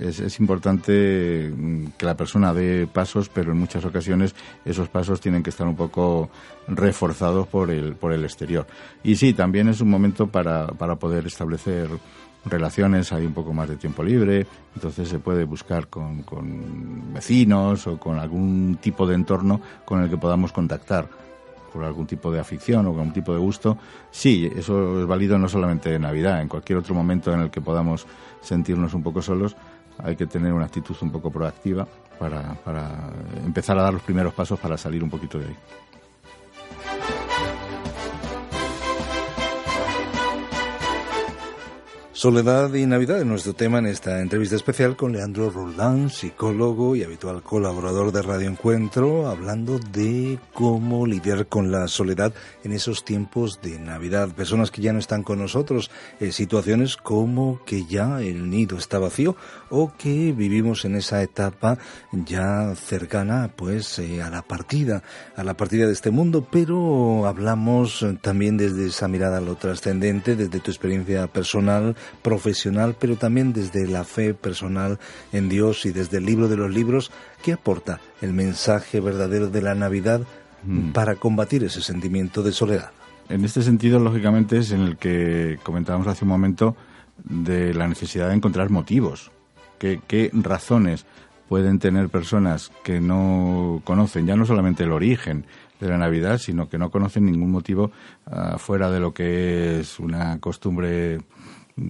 es, 0.00 0.18
es, 0.20 0.40
importante 0.40 1.52
mm, 1.54 1.88
que 1.98 2.06
la 2.06 2.16
persona 2.16 2.52
dé 2.52 2.86
pasos, 2.86 3.28
pero 3.28 3.52
en 3.52 3.58
muchas 3.58 3.84
ocasiones 3.84 4.34
esos 4.64 4.88
pasos 4.88 5.20
tienen 5.20 5.42
que 5.42 5.50
estar 5.50 5.66
un 5.66 5.76
poco 5.76 6.30
reforzados 6.66 7.46
por 7.46 7.70
el, 7.70 7.94
por 7.94 8.12
el 8.12 8.24
exterior. 8.24 8.66
Y 9.04 9.16
sí, 9.16 9.32
también 9.32 9.68
es 9.68 9.80
un 9.80 9.90
momento 9.90 10.26
para, 10.26 10.66
para 10.66 10.96
poder 10.96 11.26
establecer 11.26 11.88
relaciones, 12.46 13.12
hay 13.12 13.26
un 13.26 13.32
poco 13.32 13.52
más 13.52 13.68
de 13.68 13.76
tiempo 13.76 14.02
libre, 14.02 14.46
entonces 14.74 15.08
se 15.08 15.18
puede 15.18 15.44
buscar 15.44 15.88
con, 15.88 16.22
con 16.22 17.12
vecinos 17.12 17.86
o 17.86 17.98
con 17.98 18.18
algún 18.18 18.78
tipo 18.80 19.06
de 19.06 19.14
entorno 19.14 19.60
con 19.84 20.02
el 20.02 20.08
que 20.08 20.16
podamos 20.16 20.52
contactar 20.52 21.08
por 21.72 21.84
algún 21.84 22.06
tipo 22.06 22.30
de 22.30 22.40
afición 22.40 22.86
o 22.86 22.90
con 22.90 23.00
algún 23.00 23.12
tipo 23.12 23.32
de 23.32 23.38
gusto. 23.38 23.76
Sí, 24.10 24.50
eso 24.56 25.00
es 25.00 25.06
válido 25.06 25.38
no 25.38 25.48
solamente 25.48 25.94
en 25.94 26.02
Navidad, 26.02 26.40
en 26.40 26.48
cualquier 26.48 26.78
otro 26.78 26.94
momento 26.94 27.32
en 27.32 27.40
el 27.40 27.50
que 27.50 27.60
podamos 27.60 28.06
sentirnos 28.40 28.94
un 28.94 29.02
poco 29.02 29.20
solos, 29.20 29.56
hay 29.98 30.16
que 30.16 30.26
tener 30.26 30.52
una 30.52 30.66
actitud 30.66 30.96
un 31.00 31.10
poco 31.10 31.30
proactiva 31.30 31.86
para, 32.18 32.54
para 32.64 33.10
empezar 33.44 33.78
a 33.78 33.82
dar 33.82 33.92
los 33.92 34.02
primeros 34.02 34.32
pasos 34.32 34.58
para 34.58 34.76
salir 34.76 35.02
un 35.02 35.10
poquito 35.10 35.38
de 35.38 35.46
ahí. 35.46 35.56
Soledad 42.16 42.72
y 42.72 42.86
Navidad 42.86 43.18
es 43.18 43.26
nuestro 43.26 43.52
tema 43.52 43.78
en 43.78 43.84
esta 43.84 44.22
entrevista 44.22 44.56
especial 44.56 44.96
con 44.96 45.12
Leandro 45.12 45.50
Roldán, 45.50 46.08
psicólogo 46.08 46.96
y 46.96 47.02
habitual 47.02 47.42
colaborador 47.42 48.10
de 48.10 48.22
Radio 48.22 48.48
Encuentro, 48.48 49.28
hablando 49.28 49.78
de 49.78 50.38
cómo 50.54 51.06
lidiar 51.06 51.46
con 51.46 51.70
la 51.70 51.88
soledad 51.88 52.32
en 52.64 52.72
esos 52.72 53.04
tiempos 53.04 53.60
de 53.60 53.78
Navidad. 53.78 54.30
Personas 54.30 54.70
que 54.70 54.80
ya 54.80 54.94
no 54.94 54.98
están 54.98 55.24
con 55.24 55.40
nosotros, 55.40 55.90
eh, 56.18 56.32
situaciones 56.32 56.96
como 56.96 57.60
que 57.66 57.84
ya 57.84 58.22
el 58.22 58.48
nido 58.48 58.78
está 58.78 58.98
vacío 58.98 59.36
o 59.70 59.92
que 59.96 60.32
vivimos 60.32 60.84
en 60.84 60.96
esa 60.96 61.22
etapa 61.22 61.78
ya 62.12 62.74
cercana 62.74 63.50
pues 63.54 63.98
eh, 63.98 64.22
a 64.22 64.30
la 64.30 64.42
partida, 64.42 65.02
a 65.36 65.44
la 65.44 65.54
partida 65.54 65.86
de 65.86 65.92
este 65.92 66.10
mundo, 66.10 66.46
pero 66.50 67.26
hablamos 67.26 68.04
también 68.20 68.56
desde 68.56 68.86
esa 68.86 69.08
mirada 69.08 69.38
a 69.38 69.40
lo 69.40 69.56
trascendente, 69.56 70.36
desde 70.36 70.60
tu 70.60 70.70
experiencia 70.70 71.26
personal, 71.26 71.96
profesional, 72.22 72.96
pero 72.98 73.16
también 73.16 73.52
desde 73.52 73.86
la 73.86 74.04
fe 74.04 74.34
personal 74.34 74.98
en 75.32 75.48
Dios 75.48 75.86
y 75.86 75.92
desde 75.92 76.18
el 76.18 76.26
libro 76.26 76.48
de 76.48 76.56
los 76.56 76.72
libros, 76.72 77.10
¿qué 77.42 77.52
aporta 77.52 78.00
el 78.20 78.32
mensaje 78.32 79.00
verdadero 79.00 79.48
de 79.48 79.62
la 79.62 79.74
Navidad 79.74 80.20
mm. 80.64 80.92
para 80.92 81.16
combatir 81.16 81.64
ese 81.64 81.82
sentimiento 81.82 82.42
de 82.42 82.52
soledad? 82.52 82.90
En 83.28 83.44
este 83.44 83.62
sentido, 83.62 83.98
lógicamente, 83.98 84.58
es 84.58 84.70
en 84.70 84.82
el 84.82 84.96
que 84.96 85.58
comentábamos 85.62 86.06
hace 86.06 86.24
un 86.24 86.28
momento 86.28 86.76
de 87.24 87.74
la 87.74 87.88
necesidad 87.88 88.28
de 88.28 88.34
encontrar 88.34 88.70
motivos. 88.70 89.32
¿Qué, 89.78 90.30
razones 90.32 91.06
pueden 91.48 91.78
tener 91.78 92.08
personas 92.08 92.72
que 92.82 93.00
no 93.00 93.80
conocen 93.84 94.26
ya 94.26 94.36
no 94.36 94.46
solamente 94.46 94.84
el 94.84 94.92
origen 94.92 95.44
de 95.80 95.88
la 95.88 95.98
Navidad, 95.98 96.38
sino 96.38 96.68
que 96.68 96.78
no 96.78 96.90
conocen 96.90 97.26
ningún 97.26 97.50
motivo 97.50 97.92
ah, 98.26 98.56
fuera 98.58 98.90
de 98.90 99.00
lo 99.00 99.12
que 99.12 99.80
es 99.80 100.00
una 100.00 100.38
costumbre 100.40 101.20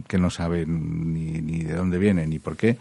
que 0.08 0.18
no 0.18 0.30
saben 0.30 1.12
ni, 1.12 1.40
ni 1.40 1.62
de 1.62 1.74
dónde 1.74 1.98
viene 1.98 2.26
ni 2.26 2.38
por 2.38 2.56
qué. 2.56 2.76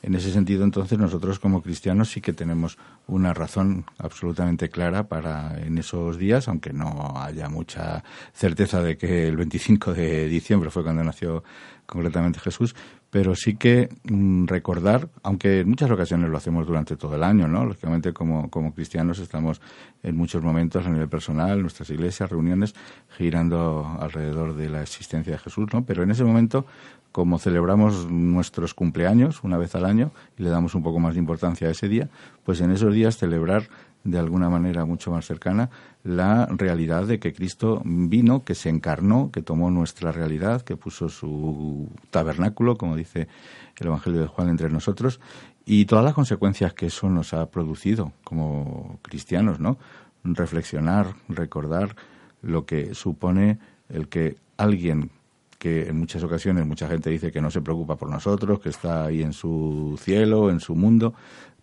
En 0.00 0.14
ese 0.14 0.30
sentido, 0.30 0.62
entonces, 0.62 0.96
nosotros 0.96 1.40
como 1.40 1.60
cristianos 1.60 2.10
sí 2.10 2.20
que 2.20 2.32
tenemos 2.32 2.78
una 3.08 3.34
razón 3.34 3.84
absolutamente 3.98 4.68
clara 4.68 5.08
para 5.08 5.60
en 5.60 5.76
esos 5.76 6.18
días, 6.18 6.46
aunque 6.46 6.72
no 6.72 7.14
haya 7.16 7.48
mucha 7.48 8.04
certeza 8.32 8.80
de 8.80 8.96
que 8.96 9.26
el 9.26 9.36
25 9.36 9.94
de 9.94 10.28
diciembre 10.28 10.70
fue 10.70 10.84
cuando 10.84 11.02
nació 11.02 11.42
concretamente 11.84 12.38
Jesús, 12.38 12.76
pero 13.10 13.34
sí 13.34 13.56
que 13.56 13.88
mm, 14.04 14.46
recordar, 14.46 15.08
aunque 15.22 15.60
en 15.60 15.68
muchas 15.68 15.90
ocasiones 15.90 16.28
lo 16.28 16.36
hacemos 16.36 16.66
durante 16.66 16.96
todo 16.96 17.16
el 17.16 17.22
año, 17.22 17.48
¿no? 17.48 17.64
Lógicamente 17.64 18.12
como, 18.12 18.50
como 18.50 18.74
cristianos 18.74 19.18
estamos 19.18 19.60
en 20.02 20.16
muchos 20.16 20.42
momentos 20.42 20.86
a 20.86 20.90
nivel 20.90 21.08
personal, 21.08 21.62
nuestras 21.62 21.88
iglesias, 21.90 22.30
reuniones, 22.30 22.74
girando 23.16 23.96
alrededor 24.00 24.54
de 24.54 24.68
la 24.68 24.82
existencia 24.82 25.32
de 25.32 25.38
Jesús, 25.38 25.68
¿no? 25.72 25.84
Pero 25.84 26.02
en 26.02 26.10
ese 26.10 26.24
momento, 26.24 26.66
como 27.12 27.38
celebramos 27.38 28.10
nuestros 28.10 28.74
cumpleaños 28.74 29.42
una 29.42 29.56
vez 29.56 29.74
al 29.74 29.86
año 29.86 30.12
y 30.36 30.42
le 30.42 30.50
damos 30.50 30.74
un 30.74 30.82
poco 30.82 30.98
más 30.98 31.14
de 31.14 31.20
importancia 31.20 31.68
a 31.68 31.70
ese 31.70 31.88
día, 31.88 32.08
pues 32.44 32.60
en 32.60 32.70
esos 32.70 32.92
días 32.92 33.16
celebrar 33.16 33.68
de 34.10 34.18
alguna 34.18 34.48
manera 34.48 34.84
mucho 34.84 35.10
más 35.10 35.26
cercana 35.26 35.70
la 36.02 36.46
realidad 36.46 37.06
de 37.06 37.18
que 37.18 37.32
Cristo 37.32 37.82
vino, 37.84 38.44
que 38.44 38.54
se 38.54 38.68
encarnó, 38.68 39.30
que 39.30 39.42
tomó 39.42 39.70
nuestra 39.70 40.12
realidad, 40.12 40.62
que 40.62 40.76
puso 40.76 41.08
su 41.08 41.88
tabernáculo, 42.10 42.76
como 42.76 42.96
dice 42.96 43.28
el 43.76 43.86
Evangelio 43.86 44.20
de 44.20 44.26
Juan 44.26 44.48
entre 44.48 44.70
nosotros, 44.70 45.20
y 45.64 45.84
todas 45.84 46.04
las 46.04 46.14
consecuencias 46.14 46.72
que 46.72 46.86
eso 46.86 47.10
nos 47.10 47.34
ha 47.34 47.50
producido 47.50 48.12
como 48.24 48.98
cristianos, 49.02 49.60
¿no? 49.60 49.78
Reflexionar, 50.24 51.14
recordar 51.28 51.94
lo 52.40 52.64
que 52.64 52.94
supone 52.94 53.58
el 53.88 54.08
que 54.08 54.36
alguien 54.56 55.10
que 55.58 55.88
en 55.88 55.98
muchas 55.98 56.22
ocasiones 56.22 56.64
mucha 56.66 56.88
gente 56.88 57.10
dice 57.10 57.32
que 57.32 57.40
no 57.40 57.50
se 57.50 57.60
preocupa 57.60 57.96
por 57.96 58.08
nosotros, 58.08 58.60
que 58.60 58.68
está 58.68 59.06
ahí 59.06 59.22
en 59.22 59.32
su 59.32 59.98
cielo, 60.00 60.50
en 60.50 60.60
su 60.60 60.76
mundo, 60.76 61.14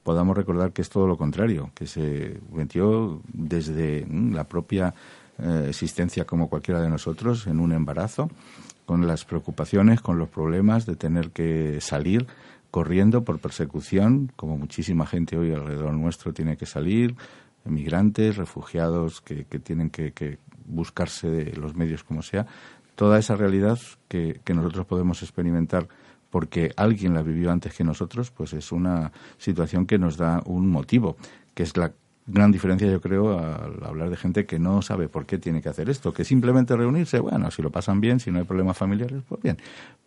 podamos 0.05 0.37
recordar 0.37 0.71
que 0.71 0.83
es 0.83 0.89
todo 0.89 1.07
lo 1.07 1.17
contrario, 1.17 1.71
que 1.73 1.87
se 1.87 2.39
metió 2.53 3.21
desde 3.33 4.05
mm, 4.07 4.35
la 4.35 4.43
propia 4.43 4.93
eh, 5.39 5.65
existencia 5.67 6.25
como 6.25 6.47
cualquiera 6.47 6.79
de 6.79 6.89
nosotros 6.89 7.47
en 7.47 7.59
un 7.59 7.71
embarazo, 7.71 8.29
con 8.85 9.07
las 9.07 9.25
preocupaciones, 9.25 10.01
con 10.01 10.19
los 10.19 10.29
problemas 10.29 10.85
de 10.85 10.95
tener 10.95 11.31
que 11.31 11.81
salir 11.81 12.27
corriendo 12.69 13.23
por 13.23 13.39
persecución, 13.39 14.31
como 14.35 14.59
muchísima 14.59 15.07
gente 15.07 15.37
hoy 15.37 15.51
alrededor 15.51 15.93
nuestro 15.93 16.33
tiene 16.33 16.55
que 16.55 16.67
salir, 16.67 17.15
emigrantes, 17.65 18.37
refugiados 18.37 19.21
que, 19.21 19.43
tienen 19.59 19.89
que, 19.89 20.37
buscarse 20.67 21.51
los 21.55 21.75
medios 21.75 22.03
como 22.03 22.21
sea, 22.21 22.45
toda 22.93 23.17
esa 23.17 23.35
realidad 23.35 23.79
que 24.07 24.53
nosotros 24.53 24.85
podemos 24.85 25.23
experimentar 25.23 25.87
porque 26.29 26.73
alguien 26.75 27.13
la 27.13 27.21
vivió 27.21 27.51
antes 27.51 27.73
que 27.73 27.83
nosotros, 27.83 28.31
pues 28.31 28.53
es 28.53 28.71
una 28.71 29.11
situación 29.37 29.85
que 29.85 29.97
nos 29.97 30.17
da 30.17 30.41
un 30.45 30.69
motivo, 30.69 31.17
que 31.53 31.63
es 31.63 31.75
la 31.77 31.91
gran 32.27 32.51
diferencia, 32.51 32.89
yo 32.89 33.01
creo, 33.01 33.39
al 33.39 33.83
hablar 33.83 34.09
de 34.09 34.17
gente 34.17 34.45
que 34.45 34.57
no 34.57 34.81
sabe 34.81 35.07
por 35.07 35.25
qué 35.25 35.37
tiene 35.37 35.61
que 35.61 35.69
hacer 35.69 35.89
esto, 35.89 36.13
que 36.13 36.25
simplemente 36.25 36.75
reunirse, 36.75 37.19
bueno, 37.19 37.51
si 37.51 37.61
lo 37.61 37.71
pasan 37.71 38.01
bien, 38.01 38.19
si 38.19 38.31
no 38.31 38.39
hay 38.39 38.45
problemas 38.45 38.77
familiares, 38.77 39.21
pues 39.27 39.41
bien, 39.41 39.57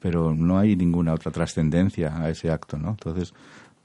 pero 0.00 0.34
no 0.34 0.58
hay 0.58 0.74
ninguna 0.74 1.14
otra 1.14 1.30
trascendencia 1.30 2.16
a 2.20 2.28
ese 2.28 2.50
acto, 2.50 2.76
¿no? 2.76 2.90
Entonces, 2.90 3.34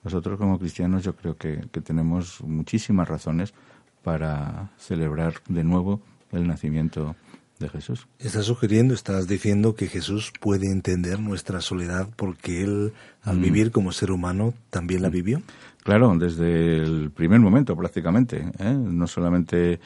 nosotros 0.03 0.39
como 0.39 0.57
cristianos 0.57 1.03
yo 1.03 1.15
creo 1.15 1.37
que, 1.37 1.65
que 1.71 1.81
tenemos 1.81 2.41
muchísimas 2.41 3.07
razones 3.07 3.53
para 4.01 4.71
celebrar 4.77 5.35
de 5.47 5.63
nuevo 5.63 6.01
el 6.31 6.47
nacimiento 6.47 7.15
de 7.63 7.69
Jesús. 7.69 8.07
Estás 8.19 8.45
sugiriendo, 8.45 8.93
estás 8.93 9.27
diciendo 9.27 9.75
que 9.75 9.87
Jesús 9.87 10.31
puede 10.39 10.67
entender 10.71 11.19
nuestra 11.19 11.61
soledad 11.61 12.07
porque 12.15 12.63
Él, 12.63 12.93
al 13.23 13.37
mm. 13.37 13.41
vivir 13.41 13.71
como 13.71 13.91
ser 13.91 14.11
humano, 14.11 14.53
también 14.69 15.01
la 15.01 15.09
vivió. 15.09 15.41
Claro, 15.83 16.15
desde 16.17 16.77
el 16.77 17.11
primer 17.11 17.39
momento 17.39 17.75
prácticamente. 17.75 18.45
¿eh? 18.59 18.73
No 18.73 19.07
solamente 19.07 19.79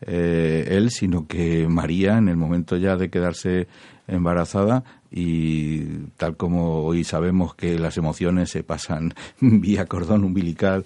eh, 0.00 0.66
Él, 0.68 0.90
sino 0.90 1.26
que 1.26 1.68
María, 1.68 2.18
en 2.18 2.28
el 2.28 2.36
momento 2.36 2.76
ya 2.76 2.96
de 2.96 3.10
quedarse 3.10 3.68
embarazada, 4.06 4.84
y 5.10 5.84
tal 6.16 6.36
como 6.36 6.82
hoy 6.82 7.04
sabemos 7.04 7.54
que 7.54 7.78
las 7.78 7.96
emociones 7.96 8.50
se 8.50 8.64
pasan 8.64 9.14
vía 9.40 9.86
cordón 9.86 10.24
umbilical 10.24 10.84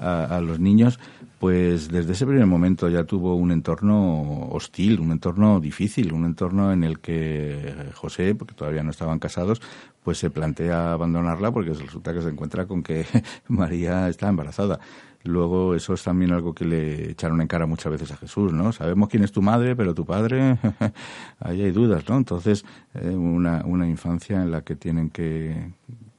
a 0.00 0.40
los 0.40 0.60
niños, 0.60 1.00
pues 1.38 1.88
desde 1.88 2.12
ese 2.12 2.26
primer 2.26 2.46
momento 2.46 2.88
ya 2.88 3.04
tuvo 3.04 3.36
un 3.36 3.52
entorno 3.52 4.48
hostil, 4.50 4.98
un 4.98 5.12
entorno 5.12 5.60
difícil, 5.60 6.12
un 6.12 6.24
entorno 6.24 6.72
en 6.72 6.82
el 6.82 6.98
que 6.98 7.90
José, 7.94 8.34
porque 8.34 8.54
todavía 8.54 8.82
no 8.82 8.90
estaban 8.90 9.20
casados, 9.20 9.60
pues 10.02 10.18
se 10.18 10.30
plantea 10.30 10.92
abandonarla 10.92 11.52
porque 11.52 11.72
resulta 11.72 12.12
que 12.12 12.22
se 12.22 12.30
encuentra 12.30 12.66
con 12.66 12.82
que 12.82 13.06
María 13.48 14.08
está 14.08 14.28
embarazada. 14.28 14.80
Luego 15.22 15.74
eso 15.74 15.94
es 15.94 16.02
también 16.02 16.32
algo 16.32 16.54
que 16.54 16.64
le 16.64 17.10
echaron 17.10 17.40
en 17.40 17.46
cara 17.46 17.66
muchas 17.66 17.92
veces 17.92 18.10
a 18.12 18.16
Jesús, 18.16 18.52
¿no? 18.52 18.72
Sabemos 18.72 19.08
quién 19.08 19.22
es 19.22 19.30
tu 19.30 19.42
madre, 19.42 19.76
pero 19.76 19.94
tu 19.94 20.04
padre, 20.04 20.58
ahí 21.40 21.62
hay 21.62 21.70
dudas, 21.70 22.08
¿no? 22.08 22.16
Entonces, 22.16 22.64
eh, 22.94 23.10
una, 23.10 23.64
una 23.64 23.88
infancia 23.88 24.42
en 24.42 24.50
la 24.50 24.62
que 24.62 24.74
tienen 24.74 25.10
que 25.10 25.72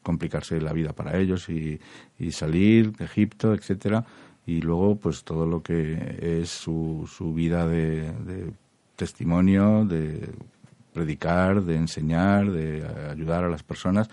complicarse 0.04 0.62
la 0.62 0.74
vida 0.74 0.94
para 0.94 1.18
ellos 1.18 1.50
y, 1.50 1.80
y 2.18 2.32
salir 2.32 2.94
de 2.96 3.06
Egipto, 3.06 3.54
etcétera 3.54 4.06
y 4.46 4.62
luego 4.62 4.96
pues 4.96 5.24
todo 5.24 5.46
lo 5.46 5.62
que 5.62 6.18
es 6.42 6.50
su, 6.50 7.10
su 7.12 7.34
vida 7.34 7.68
de, 7.68 8.52
testimonio, 8.96 9.86
de 9.86 10.30
predicar, 10.94 11.64
de 11.64 11.76
enseñar, 11.76 12.52
de 12.52 12.86
ayudar 13.12 13.44
a 13.44 13.50
las 13.50 13.64
personas 13.64 14.10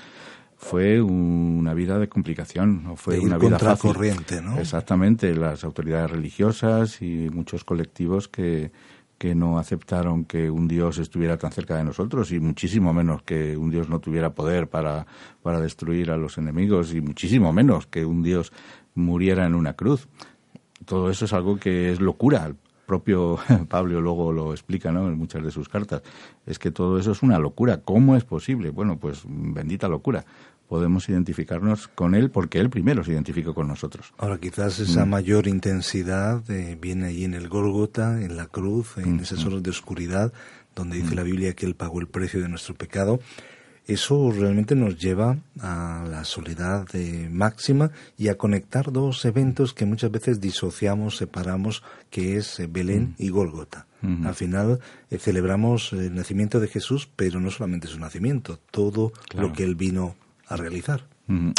fue 0.59 1.03
una 1.03 1.75
vida 1.75 1.99
de 1.99 2.09
complicación, 2.09 2.83
no 2.83 2.97
fue 2.97 3.19
una 3.19 3.37
vida 3.37 3.59
fácil. 3.59 3.93
corriente, 3.93 4.41
¿no? 4.41 4.59
Exactamente, 4.59 5.35
las 5.35 5.65
autoridades 5.65 6.11
religiosas 6.11 7.03
y 7.03 7.29
muchos 7.31 7.63
colectivos 7.65 8.27
que, 8.27 8.73
que 9.19 9.35
no 9.35 9.59
aceptaron 9.59 10.25
que 10.25 10.51
un 10.51 10.69
Dios 10.69 10.99
estuviera 10.99 11.39
tan 11.39 11.51
cerca 11.53 11.77
de 11.77 11.85
nosotros 11.85 12.33
y 12.33 12.41
muchísimo 12.41 12.93
menos 12.93 13.23
que 13.23 13.57
un 13.57 13.71
Dios 13.71 13.89
no 13.89 14.01
tuviera 14.01 14.35
poder 14.35 14.69
para, 14.69 15.07
para 15.43 15.61
destruir 15.61 16.11
a 16.11 16.17
los 16.17 16.39
enemigos 16.39 16.93
y 16.93 17.01
muchísimo 17.01 17.53
menos 17.53 17.87
que 17.87 18.05
un 18.05 18.23
Dios 18.23 18.53
muriera 18.95 19.47
en 19.47 19.55
una 19.55 19.75
cruz. 19.75 20.09
Todo 20.85 21.11
eso 21.11 21.25
es 21.25 21.33
algo 21.33 21.59
que 21.59 21.93
es 21.93 22.01
locura. 22.01 22.47
El 22.47 22.57
propio 22.87 23.39
Pablo 23.69 24.01
luego 24.01 24.33
lo 24.33 24.53
explica 24.53 24.93
¿no? 24.93 25.09
en 25.09 25.17
muchas 25.17 25.43
de 25.43 25.51
sus 25.51 25.69
cartas. 25.69 26.03
Es 26.45 26.59
que 26.59 26.71
todo 26.71 26.99
eso 26.99 27.13
es 27.13 27.23
una 27.23 27.39
locura. 27.39 27.81
¿Cómo 27.83 28.17
es 28.17 28.25
posible? 28.25 28.71
Bueno, 28.71 28.99
pues 28.99 29.23
bendita 29.27 29.89
locura. 29.89 30.25
Podemos 30.69 31.09
identificarnos 31.09 31.89
con 31.89 32.15
él 32.15 32.31
porque 32.31 32.59
él 32.59 32.71
primero 32.71 33.05
se 33.05 33.13
identificó 33.13 33.55
con 33.55 33.69
nosotros. 33.69 34.13
Ahora, 34.19 34.39
quizás 34.39 34.79
esa 34.81 35.05
mm. 35.05 35.09
mayor 35.09 35.47
intensidad 35.47 36.49
eh, 36.51 36.77
viene 36.81 37.07
allí 37.07 37.25
en 37.25 37.35
el 37.35 37.49
Gólgota, 37.49 38.23
en 38.23 38.37
la 38.37 38.47
cruz, 38.47 38.97
en 38.99 39.17
mm, 39.17 39.21
esas 39.21 39.45
mm. 39.45 39.47
horas 39.49 39.63
de 39.63 39.71
oscuridad, 39.71 40.33
donde 40.75 40.97
dice 40.97 41.15
la 41.15 41.23
Biblia 41.23 41.55
que 41.55 41.67
él 41.67 41.75
pagó 41.75 42.01
el 42.01 42.09
precio 42.09 42.41
de 42.41 42.49
nuestro 42.49 42.75
pecado 42.75 43.21
eso 43.87 44.33
realmente 44.33 44.75
nos 44.75 44.99
lleva 44.99 45.39
a 45.61 46.05
la 46.09 46.25
soledad 46.25 46.87
eh, 46.95 47.29
máxima 47.31 47.93
y 48.19 48.29
a 48.29 48.37
conectar 48.37 48.91
dos 48.91 49.25
eventos 49.25 49.73
que 49.73 49.87
muchas 49.87 50.11
veces 50.11 50.41
disociamos, 50.41 51.17
separamos, 51.17 51.85
que 52.11 52.37
es 52.37 52.59
eh, 52.59 52.67
Belén 52.69 53.15
y 53.19 53.29
Gólgota. 53.29 53.87
Al 54.25 54.37
final 54.37 54.79
eh, 55.11 55.19
celebramos 55.19 55.93
el 55.93 56.15
nacimiento 56.15 56.61
de 56.61 56.69
Jesús, 56.69 57.09
pero 57.17 57.41
no 57.41 57.51
solamente 57.51 57.89
su 57.89 57.99
nacimiento, 57.99 58.61
todo 58.71 59.13
lo 59.35 59.53
que 59.53 59.65
él 59.65 59.75
vino 59.75 60.15
a 60.47 60.57
realizar. 60.57 61.07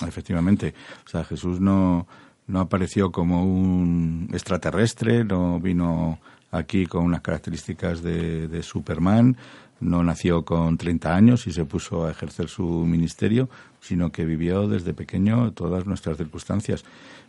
Efectivamente, 0.08 0.74
o 1.06 1.10
sea, 1.10 1.24
Jesús 1.26 1.60
no, 1.60 2.08
no 2.48 2.60
apareció 2.60 3.12
como 3.12 3.44
un 3.44 4.30
extraterrestre, 4.32 5.26
no 5.26 5.60
vino 5.60 6.20
aquí 6.52 6.86
con 6.86 7.04
unas 7.04 7.22
características 7.22 8.02
de, 8.02 8.48
de 8.48 8.64
Superman, 8.64 9.36
no 9.80 10.04
nació 10.04 10.44
con 10.44 10.78
30 10.78 11.16
años 11.16 11.48
y 11.48 11.52
se 11.52 11.66
puso 11.66 12.06
a 12.06 12.12
ejercer 12.12 12.48
su 12.48 12.64
ministerio, 12.64 13.50
sino 13.80 14.12
que 14.12 14.26
vivió 14.26 14.68
desde 14.68 14.94
pequeño 14.94 15.52
todas 15.52 15.86
nuestras 15.86 16.18
circunstancias. 16.18 16.84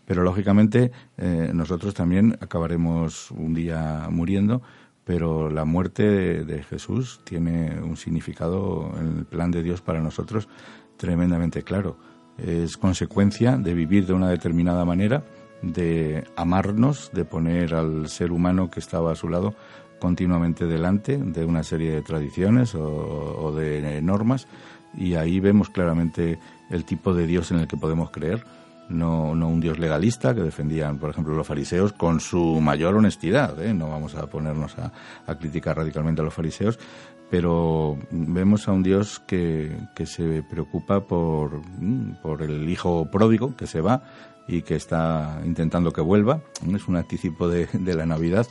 Pero 0.06 0.22
lógicamente 0.22 0.90
eh, 1.18 1.50
nosotros 1.52 1.94
también 1.94 2.38
acabaremos 2.40 3.30
un 3.30 3.52
día 3.52 4.08
muriendo, 4.10 4.62
pero 5.04 5.50
la 5.50 5.64
muerte 5.64 6.44
de, 6.44 6.62
Jesús 6.62 7.20
tiene 7.24 7.80
un 7.80 7.96
significado 7.96 8.94
en 8.98 9.18
el 9.18 9.24
plan 9.24 9.50
de 9.50 9.62
Dios 9.62 9.80
para 9.82 10.00
nosotros 10.00 10.48
tremendamente 10.98 11.62
claro. 11.62 11.96
Es 12.36 12.76
consecuencia 12.76 13.56
de 13.56 13.72
vivir 13.72 14.06
de 14.06 14.12
una 14.12 14.28
determinada 14.28 14.84
manera, 14.84 15.24
de 15.62 16.24
amarnos, 16.36 17.10
de 17.12 17.24
poner 17.24 17.74
al 17.74 18.08
ser 18.08 18.30
humano 18.30 18.70
que 18.70 18.80
estaba 18.80 19.12
a 19.12 19.16
su 19.16 19.28
lado 19.28 19.54
continuamente 19.98 20.66
delante 20.66 21.18
de 21.18 21.44
una 21.44 21.62
serie 21.62 21.92
de 21.92 22.02
tradiciones 22.02 22.74
o, 22.74 23.52
de 23.56 24.00
normas 24.02 24.46
y 24.96 25.14
ahí 25.14 25.40
vemos 25.40 25.70
claramente 25.70 26.38
el 26.70 26.84
tipo 26.84 27.14
de 27.14 27.26
Dios 27.26 27.50
en 27.50 27.58
el 27.58 27.68
que 27.68 27.76
podemos 27.76 28.10
creer. 28.10 28.44
No, 28.88 29.34
no 29.34 29.48
un 29.48 29.60
Dios 29.60 29.78
legalista 29.78 30.34
que 30.34 30.40
defendían, 30.40 30.98
por 30.98 31.10
ejemplo, 31.10 31.34
los 31.34 31.46
fariseos 31.46 31.92
con 31.92 32.20
su 32.20 32.58
mayor 32.62 32.94
honestidad. 32.96 33.60
¿eh? 33.62 33.74
No 33.74 33.90
vamos 33.90 34.14
a 34.14 34.28
ponernos 34.28 34.76
a, 34.78 34.92
criticar 35.38 35.76
radicalmente 35.76 36.22
a 36.22 36.24
los 36.24 36.32
fariseos, 36.32 36.78
pero 37.30 37.98
vemos 38.10 38.68
a 38.68 38.72
un 38.72 38.82
Dios 38.82 39.20
que, 39.20 39.76
que 39.94 40.06
se 40.06 40.42
preocupa 40.42 41.00
por, 41.00 41.60
mm, 41.78 42.22
por 42.22 42.42
el 42.42 42.68
hijo 42.68 43.10
pródigo 43.10 43.56
que 43.56 43.66
se 43.66 43.80
va 43.80 44.02
y 44.46 44.62
que 44.62 44.76
está 44.76 45.40
intentando 45.44 45.92
que 45.92 46.00
vuelva. 46.00 46.40
Es 46.74 46.88
un 46.88 46.96
anticipo 46.96 47.48
de, 47.48 47.66
de 47.72 47.94
la 47.94 48.06
Navidad 48.06 48.46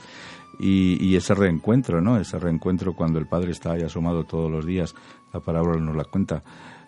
y, 0.60 1.16
ese 1.16 1.36
reencuentro, 1.36 2.02
¿no? 2.02 2.20
Ese 2.20 2.40
reencuentro 2.40 2.94
cuando 2.94 3.20
el 3.20 3.28
Padre 3.28 3.52
está 3.52 3.74
ahí 3.74 3.84
asomado 3.84 4.24
todos 4.24 4.52
los 4.52 4.66
días, 4.66 4.96
la 5.34 5.40
palabra 5.40 5.80
nos 5.80 5.96
la 5.96 6.04
cuenta, 6.06 6.44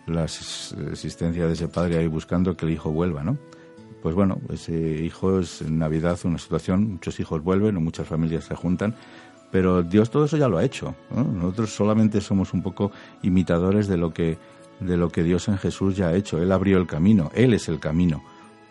la 0.06 0.24
existencia 0.24 1.46
de 1.46 1.52
ese 1.52 1.68
padre 1.68 1.98
ahí 1.98 2.08
buscando 2.08 2.56
que 2.56 2.66
el 2.66 2.72
hijo 2.72 2.90
vuelva, 2.90 3.22
¿no? 3.22 3.38
Pues 4.02 4.14
bueno, 4.14 4.40
ese 4.48 4.72
hijo 4.72 5.38
es 5.38 5.60
en 5.60 5.78
Navidad 5.78 6.18
una 6.24 6.38
situación, 6.38 6.92
muchos 6.92 7.20
hijos 7.20 7.42
vuelven 7.42 7.76
muchas 7.82 8.08
familias 8.08 8.44
se 8.44 8.54
juntan, 8.54 8.96
pero 9.50 9.82
Dios 9.82 10.10
todo 10.10 10.24
eso 10.24 10.36
ya 10.36 10.48
lo 10.48 10.58
ha 10.58 10.64
hecho. 10.64 10.94
Nosotros 11.10 11.70
solamente 11.70 12.20
somos 12.20 12.52
un 12.54 12.62
poco 12.62 12.92
imitadores 13.22 13.88
de 13.88 13.96
lo 13.96 14.12
que 14.12 14.38
de 14.80 14.96
lo 14.96 15.10
que 15.10 15.22
Dios 15.22 15.48
en 15.48 15.58
Jesús 15.58 15.96
ya 15.96 16.08
ha 16.08 16.14
hecho. 16.14 16.38
Él 16.42 16.50
abrió 16.52 16.78
el 16.78 16.86
camino, 16.86 17.30
Él 17.34 17.54
es 17.54 17.68
el 17.68 17.78
camino. 17.78 18.22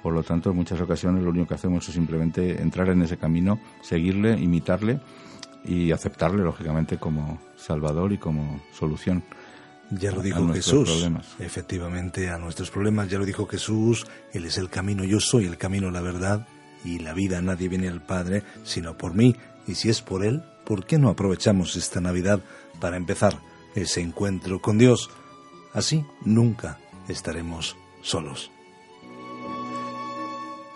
Por 0.01 0.13
lo 0.13 0.23
tanto, 0.23 0.51
en 0.51 0.55
muchas 0.55 0.79
ocasiones 0.81 1.23
lo 1.23 1.29
único 1.29 1.47
que 1.47 1.53
hacemos 1.55 1.87
es 1.87 1.93
simplemente 1.93 2.61
entrar 2.61 2.89
en 2.89 3.01
ese 3.01 3.17
camino, 3.17 3.59
seguirle, 3.81 4.39
imitarle 4.39 4.99
y 5.65 5.91
aceptarle, 5.91 6.43
lógicamente, 6.43 6.97
como 6.97 7.39
Salvador 7.57 8.13
y 8.13 8.17
como 8.17 8.61
solución. 8.71 9.23
Ya 9.91 10.11
lo 10.11 10.21
dijo 10.21 10.47
Jesús. 10.53 11.07
Efectivamente, 11.39 12.29
a 12.29 12.37
nuestros 12.37 12.71
problemas, 12.71 13.09
ya 13.09 13.17
lo 13.17 13.25
dijo 13.25 13.45
Jesús, 13.45 14.07
Él 14.33 14.45
es 14.45 14.57
el 14.57 14.69
camino, 14.69 15.03
yo 15.03 15.19
soy 15.19 15.45
el 15.45 15.57
camino, 15.57 15.91
la 15.91 16.01
verdad 16.01 16.47
y 16.85 16.99
la 16.99 17.13
vida. 17.13 17.41
Nadie 17.41 17.67
viene 17.67 17.89
al 17.89 18.01
Padre 18.01 18.43
sino 18.63 18.97
por 18.97 19.13
mí. 19.15 19.35
Y 19.67 19.75
si 19.75 19.89
es 19.89 20.01
por 20.01 20.23
Él, 20.23 20.43
¿por 20.69 20.85
qué 20.85 20.99
no 20.99 21.09
aprovechamos 21.09 21.75
esta 21.75 21.99
Navidad 21.99 22.41
para 22.79 22.95
empezar 22.95 23.41
ese 23.73 24.01
encuentro 24.01 24.61
con 24.61 24.77
Dios? 24.77 25.09
Así 25.73 26.05
nunca 26.23 26.77
estaremos 27.07 27.75
solos. 28.03 28.51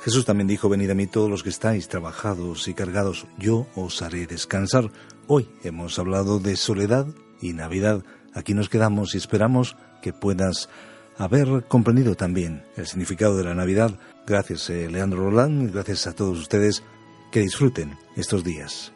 Jesús 0.02 0.26
también 0.26 0.48
dijo, 0.48 0.68
venid 0.68 0.90
a 0.90 0.96
mí 0.96 1.06
todos 1.06 1.30
los 1.30 1.44
que 1.44 1.50
estáis 1.50 1.90
trabajados 1.90 2.68
y 2.68 2.74
cargados, 2.74 3.28
yo 3.38 3.68
os 3.76 4.02
haré 4.02 4.26
descansar. 4.26 4.90
Hoy 5.28 5.48
hemos 5.64 6.00
hablado 6.00 6.40
de 6.40 6.56
soledad 6.56 7.06
y 7.40 7.54
Navidad. 7.54 8.04
Aquí 8.34 8.56
nos 8.56 8.70
quedamos 8.70 9.14
y 9.14 9.20
esperamos 9.20 9.78
que 10.02 10.12
puedas 10.12 10.70
haber 11.20 11.66
comprendido 11.68 12.16
también 12.16 12.66
el 12.78 12.88
significado 12.88 13.38
de 13.38 13.44
la 13.44 13.54
Navidad. 13.54 13.92
Gracias, 14.26 14.72
eh, 14.72 14.90
Leandro 14.90 15.30
Roland, 15.30 15.72
gracias 15.72 16.08
a 16.08 16.14
todos 16.14 16.40
ustedes. 16.40 16.84
Que 17.32 17.42
disfruten 17.42 17.96
estos 18.16 18.44
días. 18.44 18.92